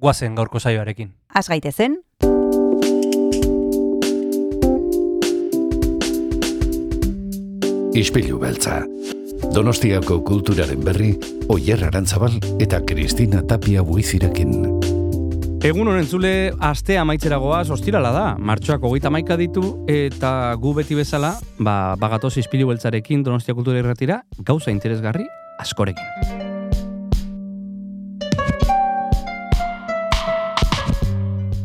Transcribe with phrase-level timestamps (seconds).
[0.00, 1.12] guazen gaurko saioarekin.
[1.34, 2.00] Az gaitezen,
[7.90, 8.84] Ispilu beltza.
[9.50, 11.10] Donostiako kulturaren berri,
[11.50, 14.54] Oyer Arantzabal eta Kristina Tapia buizirekin.
[15.66, 16.32] Egun honen zule,
[16.64, 18.26] aste amaitzeragoaz ostirala da.
[18.38, 24.22] Martxoak hogeita maika ditu, eta gu beti bezala, ba, bagatoz izpilu beltzarekin Donostia Kultura Irratira,
[24.38, 25.26] gauza interesgarri
[25.60, 26.39] askorekin.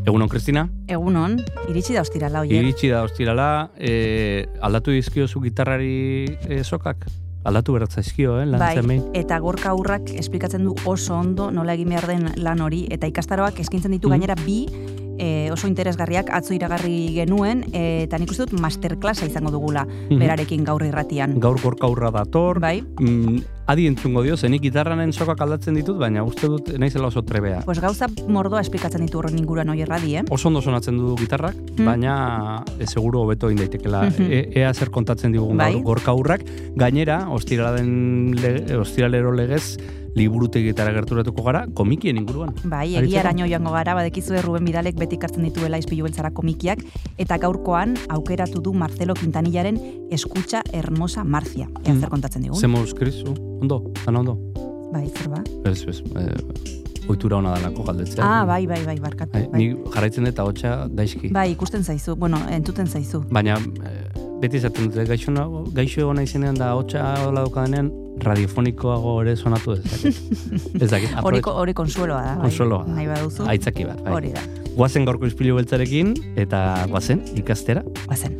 [0.05, 0.67] Egunon, Kristina?
[0.87, 2.59] egunon, iritsi da ostirala oier.
[2.61, 7.07] Iritsi da ostirala, e, aldatu dizkiozu gitarrari e, sokak?
[7.45, 9.03] Aldatu beratza izkio, eh, lan Bai, zenbein.
[9.13, 13.59] eta gorka aurrak esplikatzen du oso ondo nola egin behar den lan hori, eta ikastaroak
[13.59, 14.13] eskintzen ditu Mhm.
[14.15, 14.65] gainera bi
[15.17, 20.19] e, oso interesgarriak atzo iragarri genuen, e, eta nik uste dut masterclassa izango dugula Mhm.
[20.19, 21.39] berarekin gaur irratian.
[21.39, 26.23] Gaur gorka aurra dator, Bai, mm, adi entzungo dio, zenik gitarranen sokak aldatzen ditut, baina
[26.23, 27.61] uste dut naizela oso trebea.
[27.65, 30.23] pues gauza mordoa esplikatzen ditu horren inguruan oierradi, eh?
[30.29, 31.85] Oso ondo sonatzen du gitarrak, Mm.
[31.85, 34.03] baina e, seguru hobeto egin daitekela.
[34.09, 34.31] Mhm.
[34.31, 35.73] E, ea zer kontatzen digugun Bai.
[35.73, 36.41] gaur gorka aurrak.
[36.75, 39.77] Gainera, ostiralero legez,
[40.15, 42.53] liburutegitara gerturatuko gara, komikien inguruan.
[42.63, 46.81] Bai, egiaraino joango gara, badekizu Ruben Bidalek beti kartzen dituela izpilu beltzara komikiak,
[47.17, 49.79] eta gaurkoan aukeratu du Marcelo Quintanillaren
[50.11, 51.67] Eskucha Hermosa Marcia.
[51.85, 51.99] Ea Mm.
[51.99, 52.59] zer kontatzen digun?
[52.59, 54.37] Zemo skrizu, ondo, ana ondo.
[54.93, 55.43] Bai, zer ba?
[55.65, 56.25] Ez, ez, e,
[57.09, 58.23] ohitura ona dalako galdetzea.
[58.23, 59.31] Ah, bai, bai, bai, barkatu.
[59.33, 59.49] Bai.
[59.53, 61.29] Ni jarraitzen dut hotxa daizki.
[61.29, 63.23] bai, ikusten zaizu, bueno, entuten zaizu.
[63.29, 63.91] Baina e,
[64.41, 65.31] beti izaten dute gaixo,
[65.73, 67.91] gaixo egon izenean da hotxa hola daukadenean
[68.23, 70.21] radiofonikoago ere sonatu ez dakit.
[70.83, 71.15] ez dakit.
[71.23, 72.49] Hori, hori konsueloa da, bai.
[72.49, 72.95] Konsueloa da.
[72.99, 73.47] Nahi baduzu.
[73.55, 74.13] Aitzaki bat, bai.
[74.19, 74.45] Hori da,
[74.75, 77.83] Guazen gaurko izpilu beltzarekin, eta guazen ikastera.
[78.09, 78.35] bazen.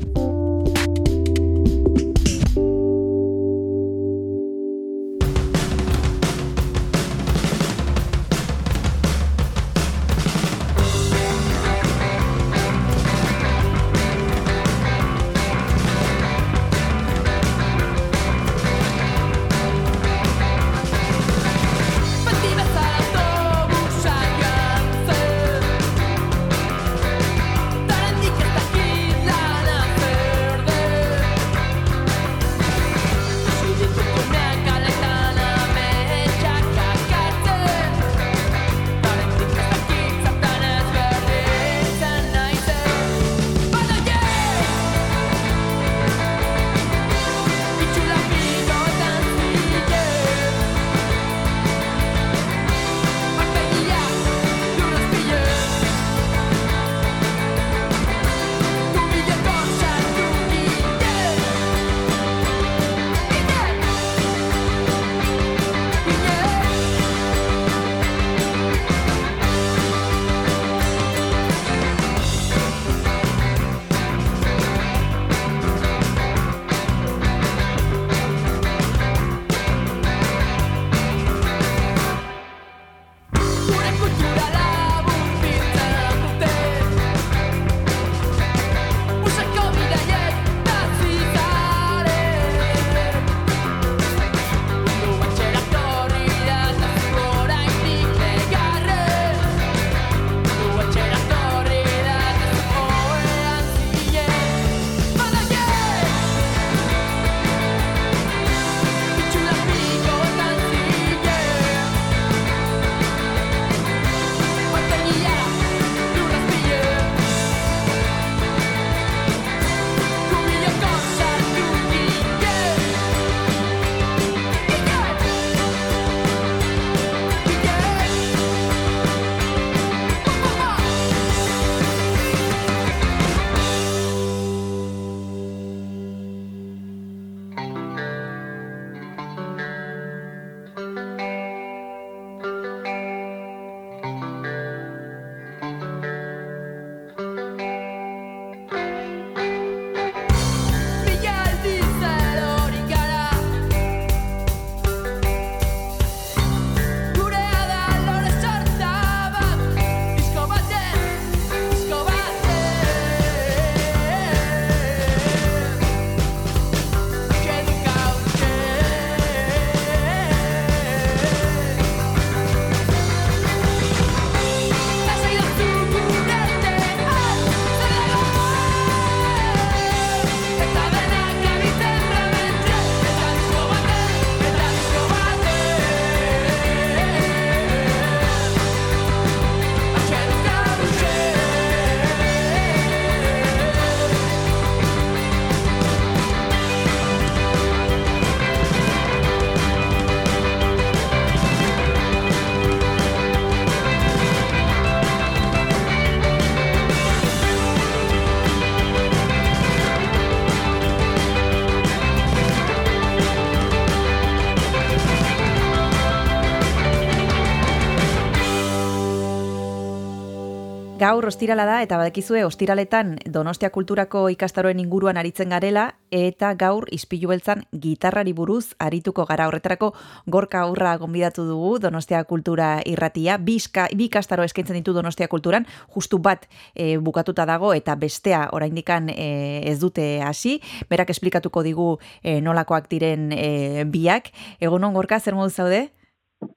[221.06, 227.30] Gaur ostirala da eta badakizue ostiraletan Donostia Kulturako ikastaroen inguruan aritzen garela eta gaur ispilu
[227.30, 229.92] beltzan gitarrari buruz arituko gara horretarako
[230.26, 233.38] gorka aurra gonbidatu dugu Donostia Kultura irratia.
[233.38, 238.48] Bi, iska- bi ikastaro eskaintzen ditu Donostia Kulturan, justu bat e, bukatuta dago eta bestea
[238.58, 240.58] oraindikan e, ez dute hasi.
[240.90, 244.34] Berak esplikatuko digu e, nolakoak diren e, biak.
[244.58, 245.86] Egunon gorka, zer modu zaude?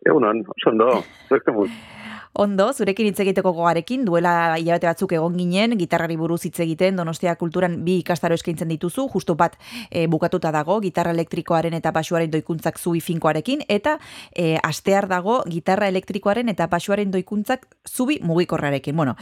[0.08, 0.92] Egunon, oso ondo,
[1.28, 1.52] zuek.
[2.38, 7.32] Ondo, zurekin hitz egiteko gogarekin, duela hilabete batzuk egon ginen, gitarrari buruz hitz egiten, Donostia
[7.34, 9.56] Kulturan bi ikastaro eskaintzen dituzu, justu bat
[9.90, 13.96] e, bukatuta dago, gitarra elektrikoaren eta basuaren doikuntzak zubi finkoarekin, eta
[14.30, 18.94] e, astear dago gitarra elektrikoaren eta basuaren doikuntzak zubi mugikorrarekin.
[18.94, 19.16] Bueno,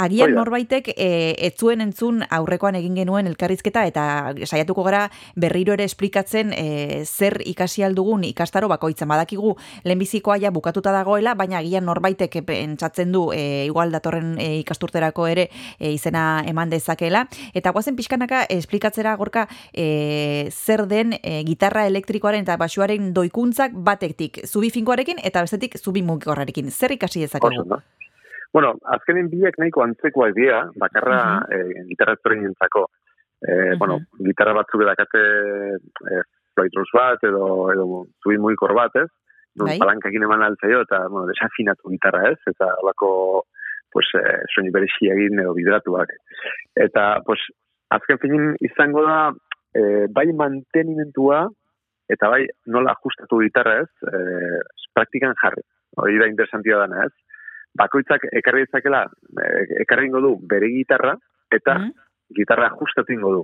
[0.00, 0.40] agian Hoi da.
[0.40, 4.06] norbaitek e, ez zuen entzun aurrekoan egin genuen elkarrizketa eta
[4.48, 10.96] saiatuko gara berriro ere esplikatzen e, zer ikasi aldugun ikastaro bakoitzan badakigu lehenbizikoa ja bukatuta
[10.96, 15.48] dagoela, baina agian norbaitek pentsatzen du e, igual datorren e, ikasturterako ere
[15.78, 17.26] e, izena eman dezakela.
[17.54, 24.44] Eta guazen pixkanaka esplikatzera gorka e, zer den e, gitarra elektrikoaren eta basuaren doikuntzak batetik
[24.46, 26.70] zubi finkoarekin eta bestetik zubi mugikorrarekin.
[26.70, 27.80] Zer ikasi dezakegu?
[28.56, 32.86] Bueno, azkenen biak nahiko antzekoak dira, bakarra eh, gitarra ezberdinentzako.
[33.42, 33.78] Eh, Mhm.
[33.78, 35.20] bueno, gitarra batzuk edakate
[36.10, 36.22] eh,
[36.54, 39.10] Floyd Rose bat edo, edo zubi mugikor bat, ez?
[39.56, 39.78] Nun Bai.
[39.80, 42.38] palankakin eman altzaio eta, bueno, desafinatu gitarra, ez?
[42.46, 43.44] Eta holako
[43.92, 46.10] pues, eh, soinu berexi egin edo bidratuak.
[46.76, 47.40] Eta, pues,
[47.90, 49.32] azken finin izango da,
[49.74, 51.46] eh, bai mantenimentua,
[52.08, 54.60] eta bai nola ajustatu gitarra ez, eh,
[54.94, 55.62] praktikan jarri.
[55.96, 57.12] Hori da interesantia dana ez.
[57.76, 59.06] Bakoitzak ekarri dezakela,
[59.80, 61.16] ekarri ingo du bere gitarra,
[61.50, 61.90] eta Mhm.
[62.36, 63.42] gitarra ajustatu ingo du.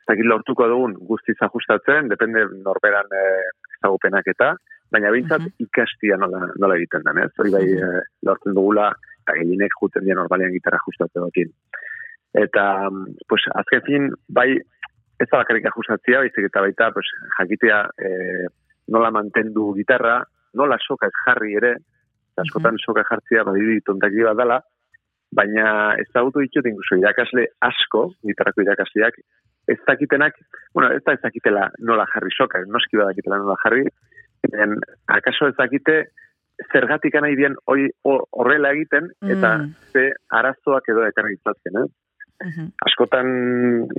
[0.00, 3.48] Ez dakit lortuko dugun guztiz ajustatzen, depende norberan eh,
[3.78, 4.56] ezagupenak eta,
[4.92, 5.52] baina behintzat Mhm.
[5.66, 7.30] ikastia nola, nola egiten den, ez?
[7.38, 7.82] Hori bai Mhm.
[7.84, 8.92] eh, lortzen dugula,
[9.22, 11.52] eta gehienek juten dira normalean gitarra ajustatzeakin.
[12.34, 14.56] Eta, mm, pues, azken fin, bai,
[15.20, 17.06] ez da bakarrik ajustatzea, baizik eta baita, pues,
[17.38, 18.46] jakitea eh,
[18.88, 21.72] nola mantendu gitarra, nola soka ez jarri ere,
[22.32, 24.60] eta askotan soka jartzea badiri tontaki bat dela,
[25.32, 29.14] baina ezagutu ditut incluso irakasle asko, gitarrako irakasleak,
[29.68, 30.34] ez dakitenak,
[30.74, 33.84] bueno, ez da ez dakitela nola jarri soka, noski badakitela nola jarri,
[34.48, 34.76] baina
[35.06, 36.04] akaso ez dakite
[36.72, 39.74] zergatik nahi dien hoi ho- horrela egiten, eta Mm.
[39.92, 41.88] ze arazoak edo ekarri ditzazken, eh?
[42.42, 42.72] Mhm.
[42.86, 43.26] askotan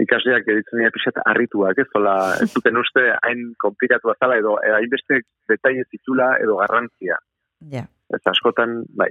[0.01, 5.19] ikasleak editzen dira pixat harrituak, ez zola, ez duten uste hain komplikatu zala edo hainbeste
[5.47, 7.19] detaile zitula edo garrantzia.
[7.69, 7.83] Ja.
[8.09, 9.09] Ez askotan, bai.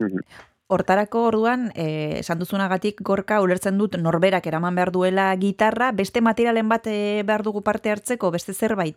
[0.00, 0.18] Mhm.
[0.66, 6.66] Hortarako orduan, eh, esan duzunagatik gorka ulertzen dut norberak eraman behar duela gitarra, beste materialen
[6.68, 8.96] bat eh, behar dugu parte hartzeko, beste zerbait?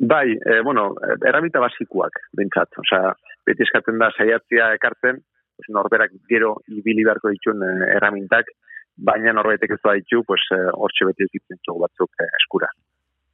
[0.00, 0.94] Bai, e, bueno,
[1.28, 2.72] erramita basikuak, bintzat.
[2.80, 3.12] Osea,
[3.44, 5.20] beti eskatzen da saiatzia ekartzen,
[5.60, 8.48] pues, norberak gero ibili beharko dituen eh, erramintak,
[8.96, 12.68] baina norbaitek ez ditu, pues, eh, hortxe beti ditzen batzuk eh, eskura.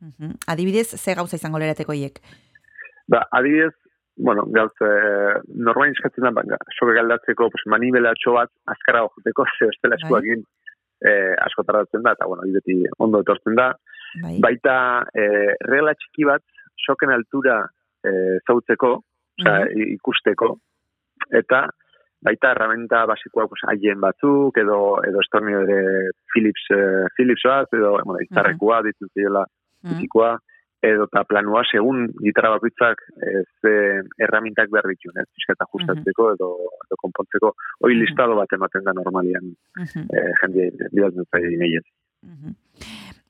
[0.01, 0.35] Mhm.
[0.47, 2.21] Adibidez, ze gauza izango lerateko hiek?
[3.09, 3.75] Ba, adibidez,
[4.17, 4.91] bueno, gauz, e,
[5.55, 10.03] norbain eskatzen da, soke galdatzeko, pues, manibelatxo bat, azkara joteko, ze bestela Bai.
[10.03, 10.45] eskuakin
[11.01, 11.13] e,
[11.47, 13.71] asko tardatzen da, eta, bueno, beti ondo etortzen da.
[14.23, 14.39] Bai.
[14.41, 14.77] Baita,
[15.15, 16.43] e, regla txiki bat,
[16.85, 17.65] soken altura
[18.05, 19.03] e, zautzeko,
[19.39, 19.79] osea, Mhm.
[19.81, 20.59] i- ikusteko,
[21.31, 21.69] eta
[22.23, 28.21] baita herramienta basikoak haien batzuk, edo, edo estornio ere Philips, eh, Philips bat, edo, bueno,
[28.21, 29.45] izarrekoa, ditzen ziola,
[29.85, 29.93] Mhm.
[29.93, 30.39] bizikoa,
[30.83, 36.49] edo eta planua, segun gitarra bakoitzak eh, erramintak behar dituen, ez pixka eta ajustatzeko edo,
[36.87, 38.01] edo konpontzeko, hoi Mhm.
[38.03, 40.07] listado bat ematen da normalian Mhm.
[40.15, 41.83] eh, jende bidaltzen zaila.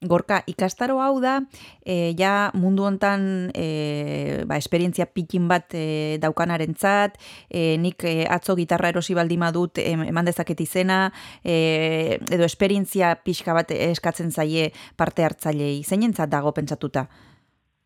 [0.09, 1.41] Gorka, ikastaro hau da,
[1.85, 7.19] e, ja mundu hontan e, ba, esperientzia pikin bat e, daukanarentzat,
[7.51, 11.01] e, nik e, atzo gitarra erosi baldin badut em, eman dezaket izena,
[11.45, 15.83] e, edo esperientzia pixka bat eskatzen zaie parte hartzailei.
[15.85, 17.07] Zeinentzat dago pentsatuta?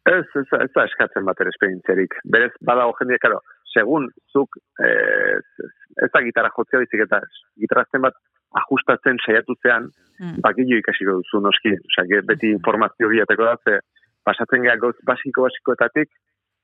[0.08, 2.16] Ez, ez, ez da eskatzen bat ere esperientziarik.
[2.24, 3.42] Berez, badago jende, karo,
[3.74, 5.38] segun zuk eh,
[6.04, 7.20] ez da gitarra jotzea bizik eta
[7.60, 8.16] gitarrazten bat
[8.54, 9.90] ajustatzen saiatu zean,
[10.21, 10.40] Mm.
[10.45, 11.71] bakillo ikasiko duzu noski.
[12.09, 13.78] Que beti informazio bilateko da, ze
[14.23, 16.11] pasatzen gara gauz basiko basikoetatik,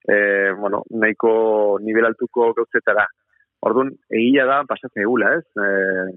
[0.08, 3.06] eh, bueno, nahiko nivel altuko gauzetara.
[3.62, 5.44] Orduan, egia da, pasatzen egula, ez?
[5.56, 6.12] Eh,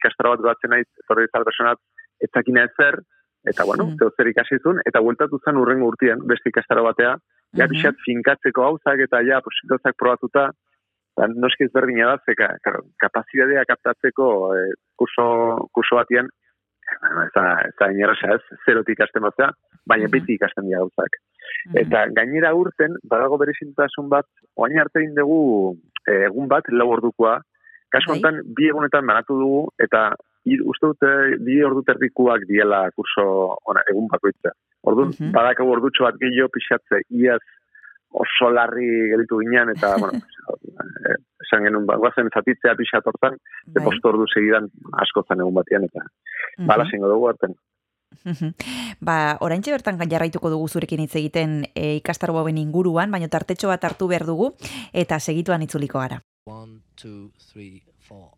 [0.00, 1.78] ikastaro bat batzen naiz, etorri zal personat,
[2.20, 3.02] ez dakina ezer,
[3.46, 3.94] eta bueno, Mm.
[4.02, 4.10] mm.
[4.16, 7.16] zer ikasi zuen, eta bueltatu zen urrengo urtean, beste ikastaro batea,
[7.54, 7.70] ja Mhm.
[7.70, 9.54] pixat finkatzeko gauzak eta ja, pues,
[9.96, 10.50] probatuta,
[11.18, 12.52] Ba, noski ezberdina da, ze ka,
[13.02, 14.60] kapazitatea kaptatzeko e,
[15.00, 15.24] kurso,
[15.74, 19.50] kurso batian, eh, ba, ez da, ez ez, zerotik ikasten batzea,
[19.90, 20.14] baina mm.
[20.14, 21.18] beti ikasten dira gauzak.
[21.18, 21.80] Mm-hmm.
[21.82, 25.74] Eta gainera urten, badago berezintasun bat, oain arte dugu
[26.06, 27.38] eh, egun bat, lau ordukoa,
[27.90, 28.18] kasu bai.
[28.18, 30.12] honetan, bi egunetan banatu dugu, eta
[30.46, 31.06] ir, uste dut,
[31.44, 33.26] bi ordu terdikuak diela kurso
[33.66, 34.54] ona, egun bakoitza.
[34.86, 35.32] Orduan, mhm.
[35.34, 37.42] badako ordutxo bat gehiago pixatze, iaz
[38.10, 43.84] oso larri gelitu ginean, eta, bueno, eh, esan genuen, ba, guazen zatitzea pixat hortan, bai.
[43.84, 44.70] posto ordu segidan
[45.04, 46.04] askotan egun batean, eta
[46.58, 46.90] mm -hmm.
[46.90, 47.54] zingo dugu arten.
[49.00, 53.68] ba, oraintxe bertan jarraituko dugu zurekin hitz egiten eh, e, ikastaro hauen inguruan, baina tartetxo
[53.68, 54.54] bat hartu behar dugu,
[54.92, 56.20] eta segituan itzuliko gara.
[56.46, 58.32] One, two, three, four.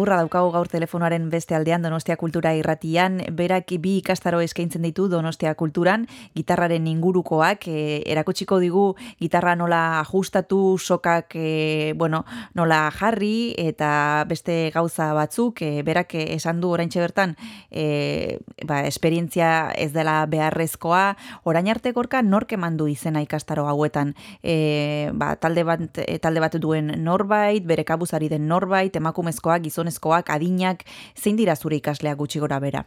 [0.00, 5.52] Urra daukagu gaur telefonoaren beste aldean Donostia Kultura irratian, berak bi ikastaro eskaintzen ditu Donostia
[5.58, 8.84] Kulturan, gitarraren ingurukoak, e, erakutsiko digu
[9.20, 12.24] gitarra nola ajustatu, sokak e, bueno,
[12.56, 17.36] nola jarri eta beste gauza batzuk, e, berak esan du oraintxe bertan
[17.70, 24.14] e, ba, esperientzia ez dela beharrezkoa, orain arte gorka nork eman du izena ikastaro hauetan,
[24.42, 25.84] e, ba, talde, bat,
[26.24, 30.84] talde bat duen norbait, bere kabuzari den norbait, emakumezkoak, gizonezkoak, adinak,
[31.16, 32.84] zein dira zure ikasleak gutxi gora bera?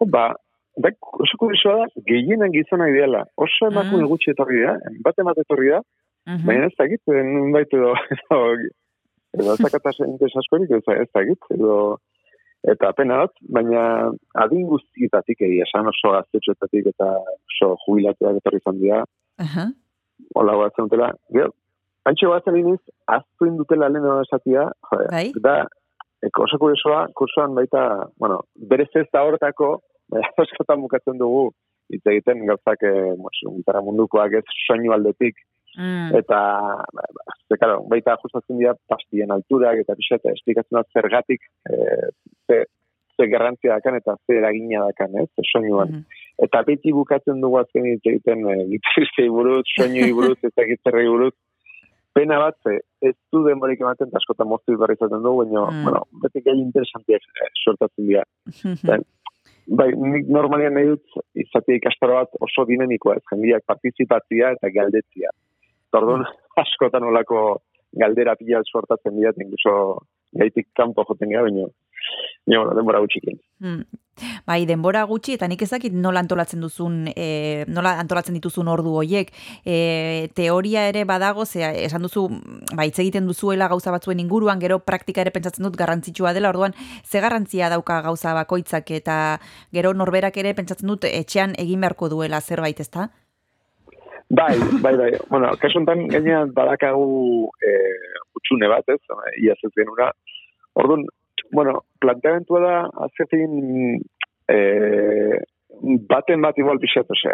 [0.00, 0.34] Jo, Ba,
[0.76, 3.24] da, oso kuriosoa da, gehienen gizona ideala.
[3.36, 4.08] Oso emakume Mm.
[4.08, 5.80] gutxi etorri da, bat emat etorri da,
[6.26, 6.46] Mhm.
[6.46, 8.38] baina ez dakit, nun baitu edo, edo,
[9.34, 11.98] edo zakataz interes askorik, ez, dakit, edo,
[12.64, 18.78] eta pena bat, baina adin guztietatik egia, esan oso gaztetxoetatik eta oso jubilatuak etorri izan
[18.80, 19.04] dira,
[19.38, 19.70] Aha.
[20.34, 21.52] hola batzen dutela, gero,
[22.04, 25.32] antxo batzen iniz, aztu indutela lehen esatia, joder, Bai.
[25.40, 25.66] da,
[26.26, 27.84] eko oso kuriosoa, kursoan baita,
[28.18, 29.80] bueno, berez ez da hortako,
[30.44, 31.50] askotan bukatzen dugu,
[31.90, 35.40] hitz egiten gauzak, eh, bueno, gitarra mundukoak ez soinu aldetik,
[35.78, 36.16] Mm.
[36.18, 36.38] eta,
[36.92, 42.08] ba, ba, ze, claro, baita ajustatzen dira pastien alturak, eta pixet, esplikatzen da zergatik, eh,
[42.48, 42.64] ze,
[43.14, 45.88] ze garrantzia dakan, eta ze eragina dakan, ez, soinuan.
[45.88, 46.02] Mhm.
[46.46, 51.34] Eta beti bukatzen dugu azken hitz egiten e, gitarristei buruz, soinui buruz, eta gitarrei buruz.
[52.16, 55.84] Pena bat, ze, ez du denborik ematen, eta askotan moztu berri izaten dugu, baina, Mm.
[55.86, 58.24] bueno, beti gai interesantiak eh, sortatzen dira.
[59.78, 65.30] Bai, nik normalian nahi dut izatea ikastaro bat oso dinamikoa, ez jendiak partizipatzia eta galdetzia.
[65.88, 66.24] Eta Orduan,
[66.62, 67.60] askotan olako
[68.02, 69.74] galdera pila sortatzen dira, incluso
[70.40, 71.68] gaitik kanpo joten gara, baina,
[72.46, 73.40] baina, bueno, denbora gutxikin.
[73.60, 73.82] Mm.
[74.46, 79.30] Bai, denbora gutxi eta nik ezakit nola antolatzen duzun, e, nola antolatzen dituzun ordu hoiek.
[79.64, 82.26] E, teoria ere badago, zea, esan duzu,
[82.76, 86.74] ba, hitz egiten duzuela gauza batzuen inguruan, gero praktika ere pentsatzen dut garrantzitsua dela, orduan,
[87.04, 89.16] ze garrantzia dauka gauza bakoitzak eta
[89.72, 93.08] gero norberak ere pentsatzen dut etxean egin beharko duela zerbait, ezta?
[94.30, 95.10] Bai, bai, bai.
[95.28, 97.72] Bueno, kasu honetan gainean badakagu e,
[98.38, 99.00] utxune bat, ez?
[99.42, 100.12] Iaz ez genura.
[100.78, 101.08] Orduan,
[101.52, 102.74] bueno, planteamentua da,
[103.06, 104.00] azketin,
[104.48, 104.56] e,
[106.10, 107.30] baten bat igual pixat, ose,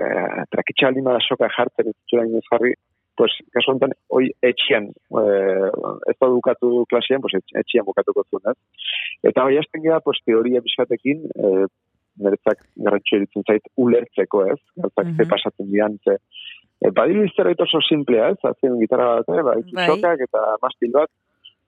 [0.52, 2.74] trakitxa alima da soka jartzen, ez zura inoz jarri,
[3.16, 5.22] pues, kasu honetan, hoi etxian, e,
[6.12, 8.58] ez da dukatu klasean, pues, etx- etxian bukatuko zuen, ez?
[9.30, 11.66] Eta hoi hasten gara, pues, teoria pixatekin, e,
[12.16, 14.60] niretzak garrantzio eritzen zait ulertzeko, ez?
[14.76, 15.28] Gauzak ze Mhm.
[15.28, 16.16] pasatzen dian, ze,
[16.84, 18.36] E, badiru zerbait oso simplea, ez?
[18.44, 19.42] Azken gitarra bat, eh?
[19.42, 19.86] baitu Bai.
[19.88, 21.08] sokak eta mastil bat,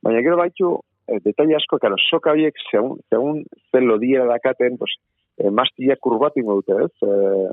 [0.05, 3.43] baina gero baitu e, detaile asko, karo, soka horiek, segun, segun
[3.73, 4.95] zen lodiera dakaten, pues,
[5.39, 6.93] e, mastilak kurbatu ingo dute, ez?
[7.03, 7.49] E,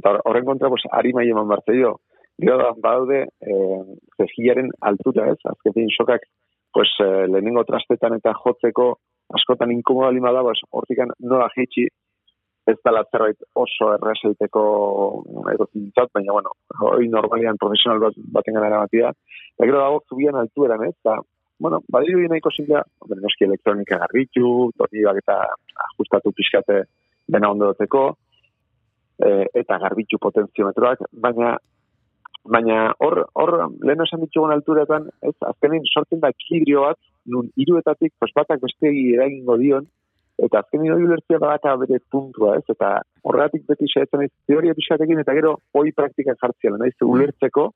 [0.00, 1.96] eta horren kontra, pues, harima eman bartzeio.
[2.42, 3.56] Gero da, badaude, e,
[4.18, 5.40] zezilaren altura, ez?
[5.54, 6.26] Azketin sokak,
[6.74, 8.92] pues, e, lehenengo trastetan eta jotzeko
[9.32, 11.86] askotan inkomoda lima da, pues, hortikan nola jeitsi,
[12.70, 14.62] ez dela zerbait oso errezeiteko
[15.52, 16.52] egotintzat, baina, bueno,
[16.86, 19.10] hoi normalian profesional bat, baten gara batia.
[19.56, 20.94] Eta gero dago zubian altueran, ez?
[21.02, 21.18] Eta,
[21.62, 25.36] bueno, badiru nahiko hombre, noski elektronika garbitu, tornibak eta
[25.86, 26.82] ajustatu pixkate
[27.28, 28.16] dena ondo duteko,
[29.22, 31.56] e, eta garbitu potenziometroak, baina
[32.44, 33.52] baina hor, hor
[33.86, 36.98] lehen esan ditugun alturetan, ez, azkenin sortzen da ekilibrio bat,
[37.30, 39.86] nun hiruetatik, pues batak bestegi eragingo dion,
[40.42, 45.22] eta azkenin hori ulertzea badaka bere puntua, ez, eta horregatik beti saiatzen naiz teoria pixatekin,
[45.22, 47.70] eta gero hoi praktikan jartzea, naiz ulertzeko,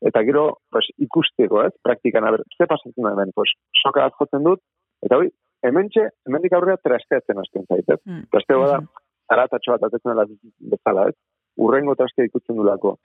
[0.00, 4.44] eta gero pues, ikusteko, ez, praktikan, aber, ze pasatzen da hemen, pues, soka bat jotzen
[4.44, 4.60] dut,
[5.04, 5.28] eta hoi,
[5.62, 8.22] hementxe, hemendik aurrera trasteatzen hasten zait, ez, Mm.
[8.32, 8.88] trasteo bada, Mhm.
[9.28, 10.26] zaratatxo bat atetzen dela
[10.72, 11.14] bezala, ez,
[11.58, 12.96] urrengo trastea ikutzen dulako.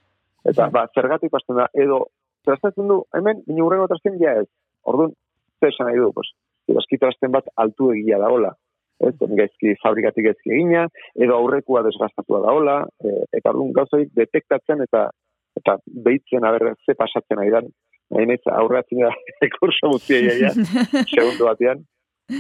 [0.46, 2.08] Eta, ba, zergatik pasten da, edo,
[2.46, 4.48] trastatzen du, hemen, baina urrengo trasten ja ez.
[4.84, 5.12] Orduan,
[5.60, 6.30] ze esan nahi du, pues,
[6.68, 8.54] eski trasten bat altu egia daola.
[9.00, 15.10] Ez, gaizki fabrikatik gaizki egina, edo aurrekua desgastatua daola, e, eta orduan gauzoik detektatzen eta
[15.60, 17.72] eta behitzen aber ze pasatzen ari dan.
[18.14, 19.12] Nahi naiz aurreatzen da
[19.60, 20.52] kurso guztia iaia,
[21.16, 21.84] segundu batean.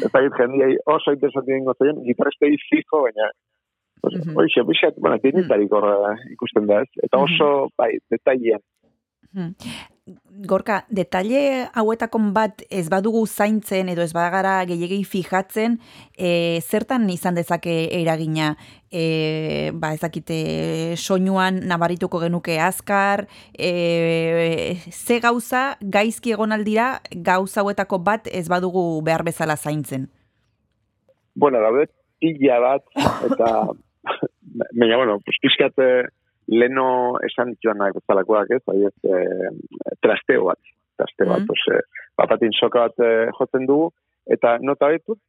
[0.05, 3.29] Eta git jendiai oso interesanti egingo zaien, gitarrestei fijo, baina
[4.01, 4.37] pues, Mhm.
[4.37, 5.17] Hoxe, bixat, bueno,
[5.77, 6.89] horra ikusten da ez.
[7.03, 8.61] Eta oso, bai, detailean.
[10.45, 15.79] Gorka, detalle hauetako bat ez badugu zaintzen edo ez bagara gehiagei fijatzen,
[16.13, 18.51] e, zertan izan dezake eragina?
[18.93, 20.37] E, ba, ezakite
[20.95, 23.25] soinuan nabarituko genuke azkar,
[23.57, 30.05] e, ze gauza gaizki egon aldira gauza hauetako bat ez badugu behar bezala zaintzen?
[31.33, 31.87] Bueno, daude
[32.21, 32.85] pila bat,
[33.31, 33.49] eta,
[34.77, 36.05] baina, bueno, pues, pixkat, eh,
[36.47, 39.51] leno esan joanak bezalakoak ez, ahi ez, eh,
[40.01, 40.59] trasteo bat,
[40.97, 41.47] trasteo bat, Mhm.
[41.47, 41.81] pues, eh,
[42.15, 43.91] papatin soka bat eh, jotzen dugu,
[44.27, 45.19] eta nota betut,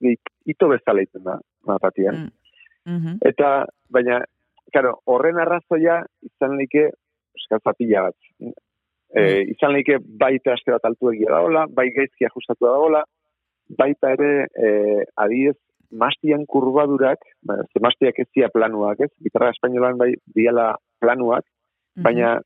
[0.00, 2.30] ito bezala iten da, matatian.
[2.86, 2.96] Mm.
[2.96, 3.18] Mhm.
[3.20, 4.24] Eta, baina,
[4.72, 6.90] claro, horren arrazoia izan like
[7.36, 8.16] euskal zapila bat.
[9.14, 13.02] E, izan like baita aste bat altu egia daola, bai gaizki ajustatu daola,
[13.78, 15.56] baita ere, e, adiez,
[15.90, 19.10] mastian kurbadurak, ba, ze mastiak ez dira planuak, ez?
[19.22, 21.44] Gitarra espainolan bai diala planuak,
[21.96, 22.04] Mhm.
[22.04, 22.40] baina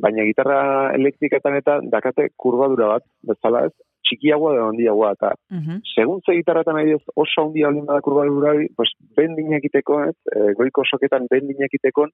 [0.00, 3.72] baina gitarra elektriketan eta dakate kurbadura bat, bezala ez,
[4.06, 5.82] txikiagoa da handiagoa, eta Mhm.
[5.94, 10.16] segun ze gitarratan ari ez, oso handia olin bada kurbadura, hori, pues, bendin egiteko, ez,
[10.34, 12.06] e, goiko soketan bendin egiteko,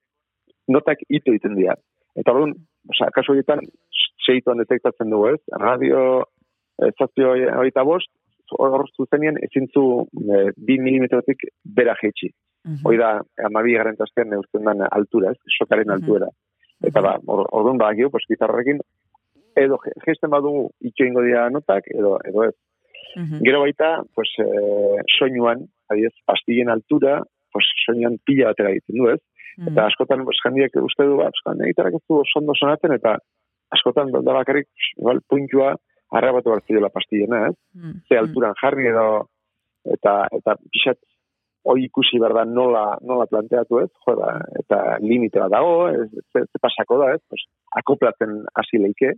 [0.69, 1.75] notak ito egiten dira.
[2.17, 2.55] Eta orduan,
[2.89, 3.61] osea, kasu horietan,
[4.27, 6.25] seituan detektatzen dugu, ez, radio,
[6.81, 8.09] e, zazpio horita bost,
[8.59, 12.31] hor zuzenean ezin zu e, bi milimetrotik bera jetxi.
[12.67, 12.83] Mhm.
[12.85, 15.95] Hoi da, amabi garantaztean neurtzen den altura, ez, sokaren Mhm.
[15.97, 16.29] altuera.
[16.85, 18.81] Eta ba, or- orduan badakio, pues, gitarrarekin,
[19.57, 22.55] edo gesten badugu itxo ingo dira notak, edo, edo ez.
[23.17, 23.41] Mhm.
[23.45, 29.21] Gero baita, pues, eh, soinuan, adiez, pastillen altura, pues, soinuan pila batera egiten du, ez?
[29.57, 29.73] Mhm.
[29.73, 33.19] Eta askotan, pues, jendiek uste du, ba, pues, gitarrak ez du oso ondo sonatzen, eta
[33.71, 35.77] askotan da bakarrik, igual, puntua,
[36.13, 37.57] arrabatu hartziola pastillena, ez?
[37.75, 38.01] Mhm.
[38.09, 39.29] ze alturan jarri edo
[39.95, 40.99] eta eta pixat
[41.67, 46.09] hoi ikusi behar da nola, nola planteatu ez, jo, da, eta limite bat dago, ez,
[46.31, 47.43] ze, ze pasako da, ez, pues,
[47.81, 49.15] akoplatzen hasi leike,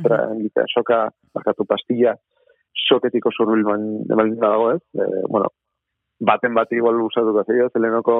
[0.00, 0.18] eta,
[0.48, 1.04] eta soka,
[1.36, 2.16] bakatu pastilla,
[2.88, 5.52] soketiko zurbil baldin dago, ez, e, bueno,
[6.24, 8.16] baten bat igual usatuko zeio, zelenoko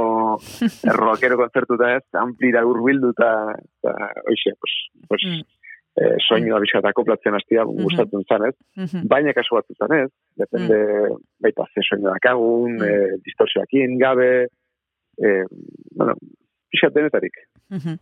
[1.01, 4.79] rockero kontzertuta ez, amplira urbildu eta, eta oixe, pues,
[5.11, 5.64] pues, Mm.
[5.97, 8.55] Eh, soinua bizkat akoplatzen hastia gustatzen zan, ez?
[8.77, 9.07] Mhm.
[9.09, 10.77] baina kasu batzutan ez, depende
[11.41, 12.83] baita ze soinu dakagun, Mm.
[12.83, 14.49] e, distorsioakin, gabe,
[15.19, 15.45] e,
[15.95, 16.15] bueno,
[16.71, 17.33] pixat denetarik.
[17.71, 17.99] Mhm.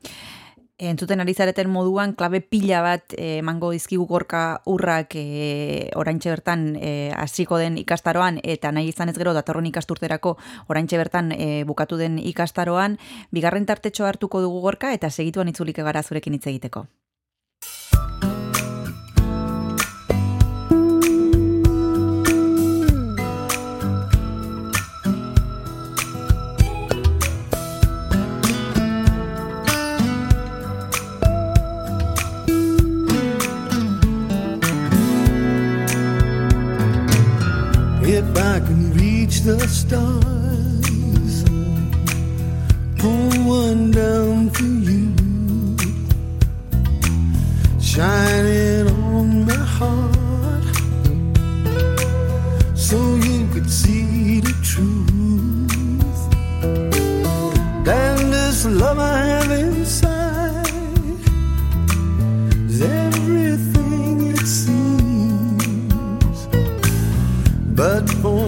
[0.83, 6.77] Entzuten ari zareten moduan, klabe pila bat eh, emango dizkigu gorka urrak e, oraintxe bertan
[6.81, 12.01] eh, hasiko den ikastaroan, eta nahi izan ez gero datorren ikasturterako oraintxe bertan eh, bukatu
[12.01, 12.97] den ikastaroan,
[13.31, 16.87] bigarren tartetxo hartuko dugu gorka, eta segituan itzulik gara zurekin hitz egiteko.
[39.45, 41.43] The stars,
[42.97, 45.13] pull one down for you,
[47.81, 50.65] shining on my heart,
[52.77, 55.11] so you could see the truth.
[57.85, 60.69] Then this love I have inside
[62.71, 65.67] is everything it seems.
[67.75, 68.42] But for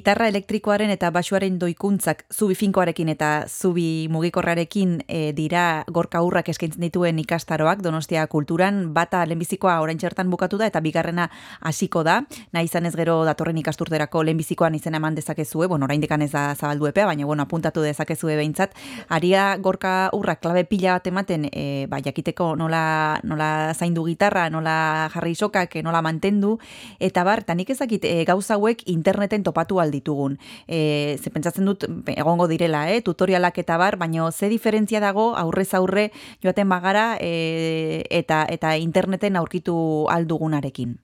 [0.00, 6.86] Gitarra elektrikoaren eta basuaren doikuntzak zubi finkoarekin eta zubi mugikorrarekin e, dira gorka urrak eskaintzen
[6.86, 11.26] dituen ikastaroak Donostia kulturan, bata lehenbizikoa orain txertan bukatu da eta bigarrena
[11.60, 12.14] hasiko da,
[12.56, 16.46] nahi izan ez gero datorren ikasturterako lehenbizikoan izena eman dezakezue, bueno, orain dekan ez da
[16.54, 18.72] zabaldu epea, baina bueno, apuntatu dezakezue behintzat,
[19.10, 25.10] aria gorka urrak klabe pila bat ematen, e, ba, jakiteko nola, nola zaindu gitarra, nola
[25.12, 26.56] jarri sokak, nola mantendu,
[26.98, 30.38] eta bar, eta nik ezakit e, gauza hauek interneten topatu alditugun.
[30.66, 35.74] E, ze pentsatzen dut egongo direla, eh, tutorialak eta bar, baino ze diferentzia dago aurrez
[35.74, 36.10] aurre
[36.42, 40.96] joaten bagara e, eta eta interneten aurkitu aldugunarekin.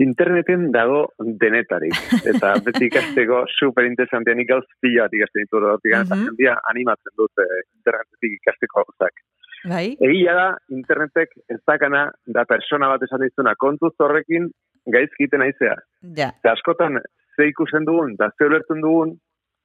[0.00, 1.96] Interneten dago denetarik.
[2.24, 6.24] Eta beti ikasteko super interesantea nik gauz pila bat ikasten ditu eta Mhm.
[6.30, 9.20] jendia animatzen dut eh, internetetik ikasteko gauzak.
[9.68, 9.96] Bai?
[10.00, 14.48] Egia da, internetek ez dakana, da persona bat esan dizuna, kontuz horrekin
[14.86, 15.74] gaizkiten aizea.
[16.16, 16.30] Ja.
[16.40, 16.96] Eta askotan,
[17.40, 19.14] ze ikusten dugun, da ze ulertzen dugun,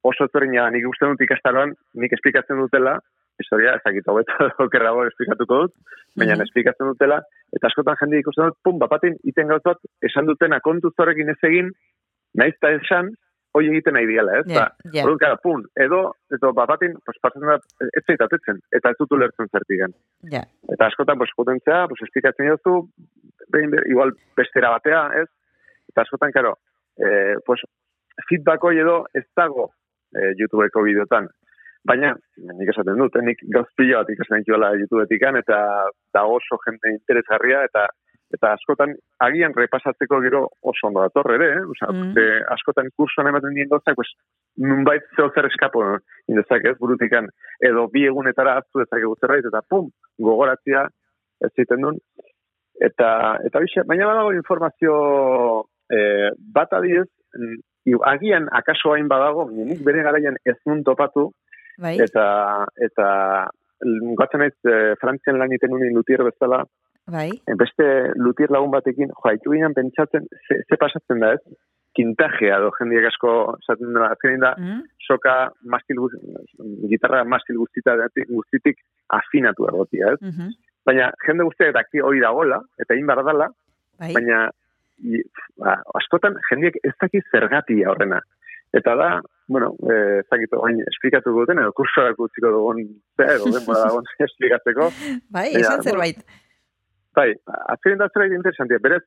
[0.06, 2.96] oso ezberdina da, nik uste dut ikastaroan, nik esplikatzen dutela,
[3.42, 4.32] historia, ezakit hobeto
[4.64, 5.74] okerrago esplikatuko dut,
[6.16, 6.42] baina Mhm.
[6.46, 7.20] esplikatzen dutela,
[7.52, 11.68] eta askotan jende ikusten dut, pum, bapatin, iten gauzat, esan dutena kontuz horrekin ez egin,
[12.34, 13.10] naiz eta esan,
[13.56, 14.46] hoi egiten nahi diala, ez?
[14.52, 15.02] Ja, Ba, ja.
[15.04, 16.00] Orduan, kara, pun, edo,
[16.32, 17.58] edo bapatin, pues, pasatzen da,
[17.96, 19.92] ez zaitatetzen, eta ez dut ulertzen zertigan.
[20.32, 20.42] Ja.
[20.72, 22.46] Eta askotan, pues, potentzea, pues, esplikatzen
[23.52, 25.28] behin, be- igual bestera batea, ez?
[25.88, 26.56] Eta askotan, karo,
[26.98, 27.60] eh, pues,
[28.28, 29.70] feedback hori edo ez dago
[30.16, 31.28] eh, YouTubeko bideotan.
[31.86, 32.16] Baina,
[32.58, 35.60] nik esaten dut, eh, nik gauz pila bat ikasen dituela YouTubetik eta
[36.14, 37.86] da oso jende interesgarria, eta
[38.34, 41.60] eta askotan agian repasatzeko gero oso ondo dator ere, eh?
[41.62, 42.14] Osea, Mm.
[42.14, 44.08] ze askotan kursoan ematen dien gauzak, pues,
[44.56, 45.82] nunbait zeo zer eskapo
[46.28, 47.28] indezak ez, burutikan,
[47.60, 50.88] edo bi egunetara aztu dezakegu zerbait, eta pum, gogoratzia
[51.40, 51.98] ez ziten duen.
[52.80, 59.82] Eta, eta bixe, baina badago informazio eh, bat adidez, mm, agian akaso hain badago, nik
[59.84, 61.30] bere garaian ez nun topatu,
[61.78, 61.98] Bai?
[62.00, 63.06] eta, eta
[64.18, 66.64] gatzen naiz eh, Frantzian lan iten unin lutier bezala,
[67.06, 67.30] Bai?
[67.46, 71.42] eh, beste lutier lagun batekin, jo, haitu ginen pentsatzen, ze, ze pasatzen da ez,
[71.96, 73.30] kintajea do jendiek asko
[73.62, 74.82] esaten dela, azkenin da, Mm?
[75.06, 76.12] soka mastil guz,
[76.90, 77.94] gitarra mastil guztita,
[78.28, 78.76] guztitik
[79.08, 80.20] afinatu egotia, ez?
[80.20, 80.50] Mhm.
[80.86, 83.48] Baina jende guztiak daki hori dagoela, eta egin behar dela,
[83.98, 84.12] Bai?
[84.12, 84.50] baina
[85.60, 88.20] ba, askotan jendiek ez daki zergatia horrena.
[88.76, 89.10] Eta da,
[89.48, 92.82] bueno, eh, ez orain esplikatu duten, edo kursoak utziko dugun,
[93.16, 94.90] zer, edo denbora dagoen esplikatzeko.
[95.32, 96.24] Bai, esan zerbait.
[97.16, 97.30] Bai,
[97.72, 99.04] azkenean da zerbait interesantia, berez,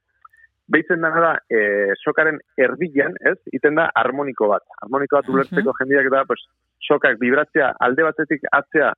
[0.69, 4.65] behitzen dana da, e, sokaren erdian, ez, iten da harmoniko bat.
[4.83, 6.41] Harmoniko bat ulertzeko jendiak da, pues,
[6.85, 8.93] sokak vibratzea alde batetik atzea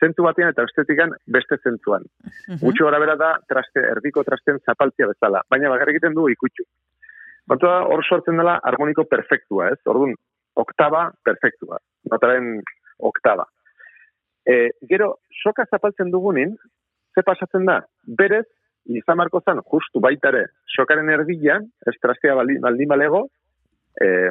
[0.00, 2.04] zentu batean eta bestetikan beste zentuan.
[2.48, 2.60] Mhm.
[2.62, 6.64] Gutxi gora bera da traste, erdiko trasten zapaltzia bezala, baina bakarrik egiten du ikutxu.
[7.48, 9.78] Kontua hor sortzen dela harmoniko perfektua, ez?
[9.86, 10.12] Orduan,
[10.60, 11.78] oktaba perfektua,
[12.10, 12.58] notaren
[12.98, 13.46] oktaba.
[14.44, 16.56] E, gero, soka zapaltzen dugunin,
[17.14, 17.80] ze pasatzen da?
[18.20, 18.46] Berez,
[18.88, 20.46] izan marko zan, justu baitare,
[20.76, 23.26] sokaren erdian, ez trastea baldin, baldin balego,
[24.00, 24.30] e,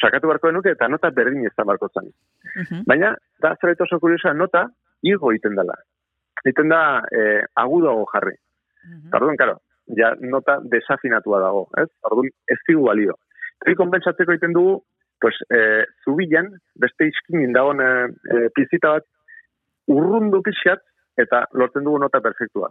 [0.00, 2.10] sakatu barko denuke eta nota berdin izan barko zan.
[2.54, 2.84] Mhm.
[2.88, 4.66] Baina, da zerbait oso kuriosa nota,
[5.04, 5.76] igo egiten dela.
[6.44, 6.80] Egiten da
[7.12, 8.34] eh, agudago jarri.
[9.08, 9.58] Eta orduan, karo,
[9.96, 11.88] ja nota desafinatua dago, ez?
[12.08, 13.14] Orduan, ez digu balio.
[13.64, 14.82] Hori konbentsatzeko egiten dugu,
[15.20, 19.06] pues, eh, zubilan, beste iskinin dagoen eh, eh, pizita bat,
[19.88, 20.82] urrundu pixat,
[21.16, 22.68] eta lortzen dugu nota perfektua.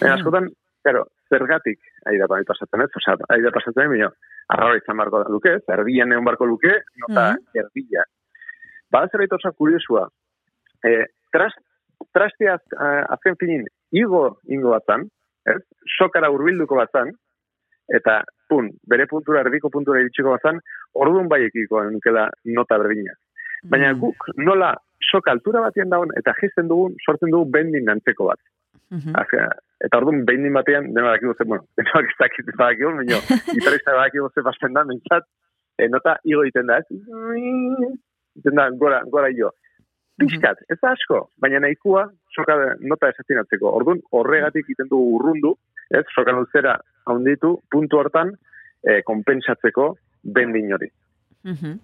[0.00, 0.48] Baina, askotan,
[0.86, 1.80] karo, zergatik
[2.10, 4.08] aida bai pasatzen ez, osea, aida pasatzen baina,
[4.54, 6.72] arraro izan barko luke, ez, erdian egon barko luke,
[7.04, 7.60] nota Mhm.
[7.60, 8.04] erdia.
[8.90, 10.08] Ba, zerbait oso kuriosua,
[10.84, 11.54] eh, tras,
[12.12, 15.08] trastea uh, azken finin igo ingo batzan,
[15.46, 15.58] ez?
[15.98, 17.10] Sokara hurbilduko batzan,
[17.92, 20.60] eta pun, bere puntura, erdiko puntura iritsiko batzan,
[20.94, 23.12] orduan bai ekiko nukela nota berdina.
[23.70, 24.00] Baina Mhm.
[24.00, 24.74] guk nola
[25.10, 28.38] soka altura batean daun eta jisten dugun, sortzen dugu bendin antzeko bat.
[28.90, 29.14] Mhm.
[29.16, 29.48] Azkena,
[29.84, 33.18] eta orduan bendin batean, dena dakigu zen, bueno, dena ez dakit ez dakigu, baina
[33.54, 35.24] gitarista dakigu ze pasten da, mintzat,
[35.78, 36.86] e, nota igo egiten da, ez?
[38.36, 39.50] Egiten da, gora, gora jo.
[40.18, 43.70] Piskat, ez da asko, baina nahikua soka nota esazinatzeko.
[43.72, 45.54] Orduan, horregatik egiten dugu urrundu,
[45.90, 46.04] ez?
[46.14, 48.34] Soka luzera haunditu, puntu hortan,
[48.84, 50.90] e, konpensatzeko bendin hori.
[51.44, 51.78] Mhm.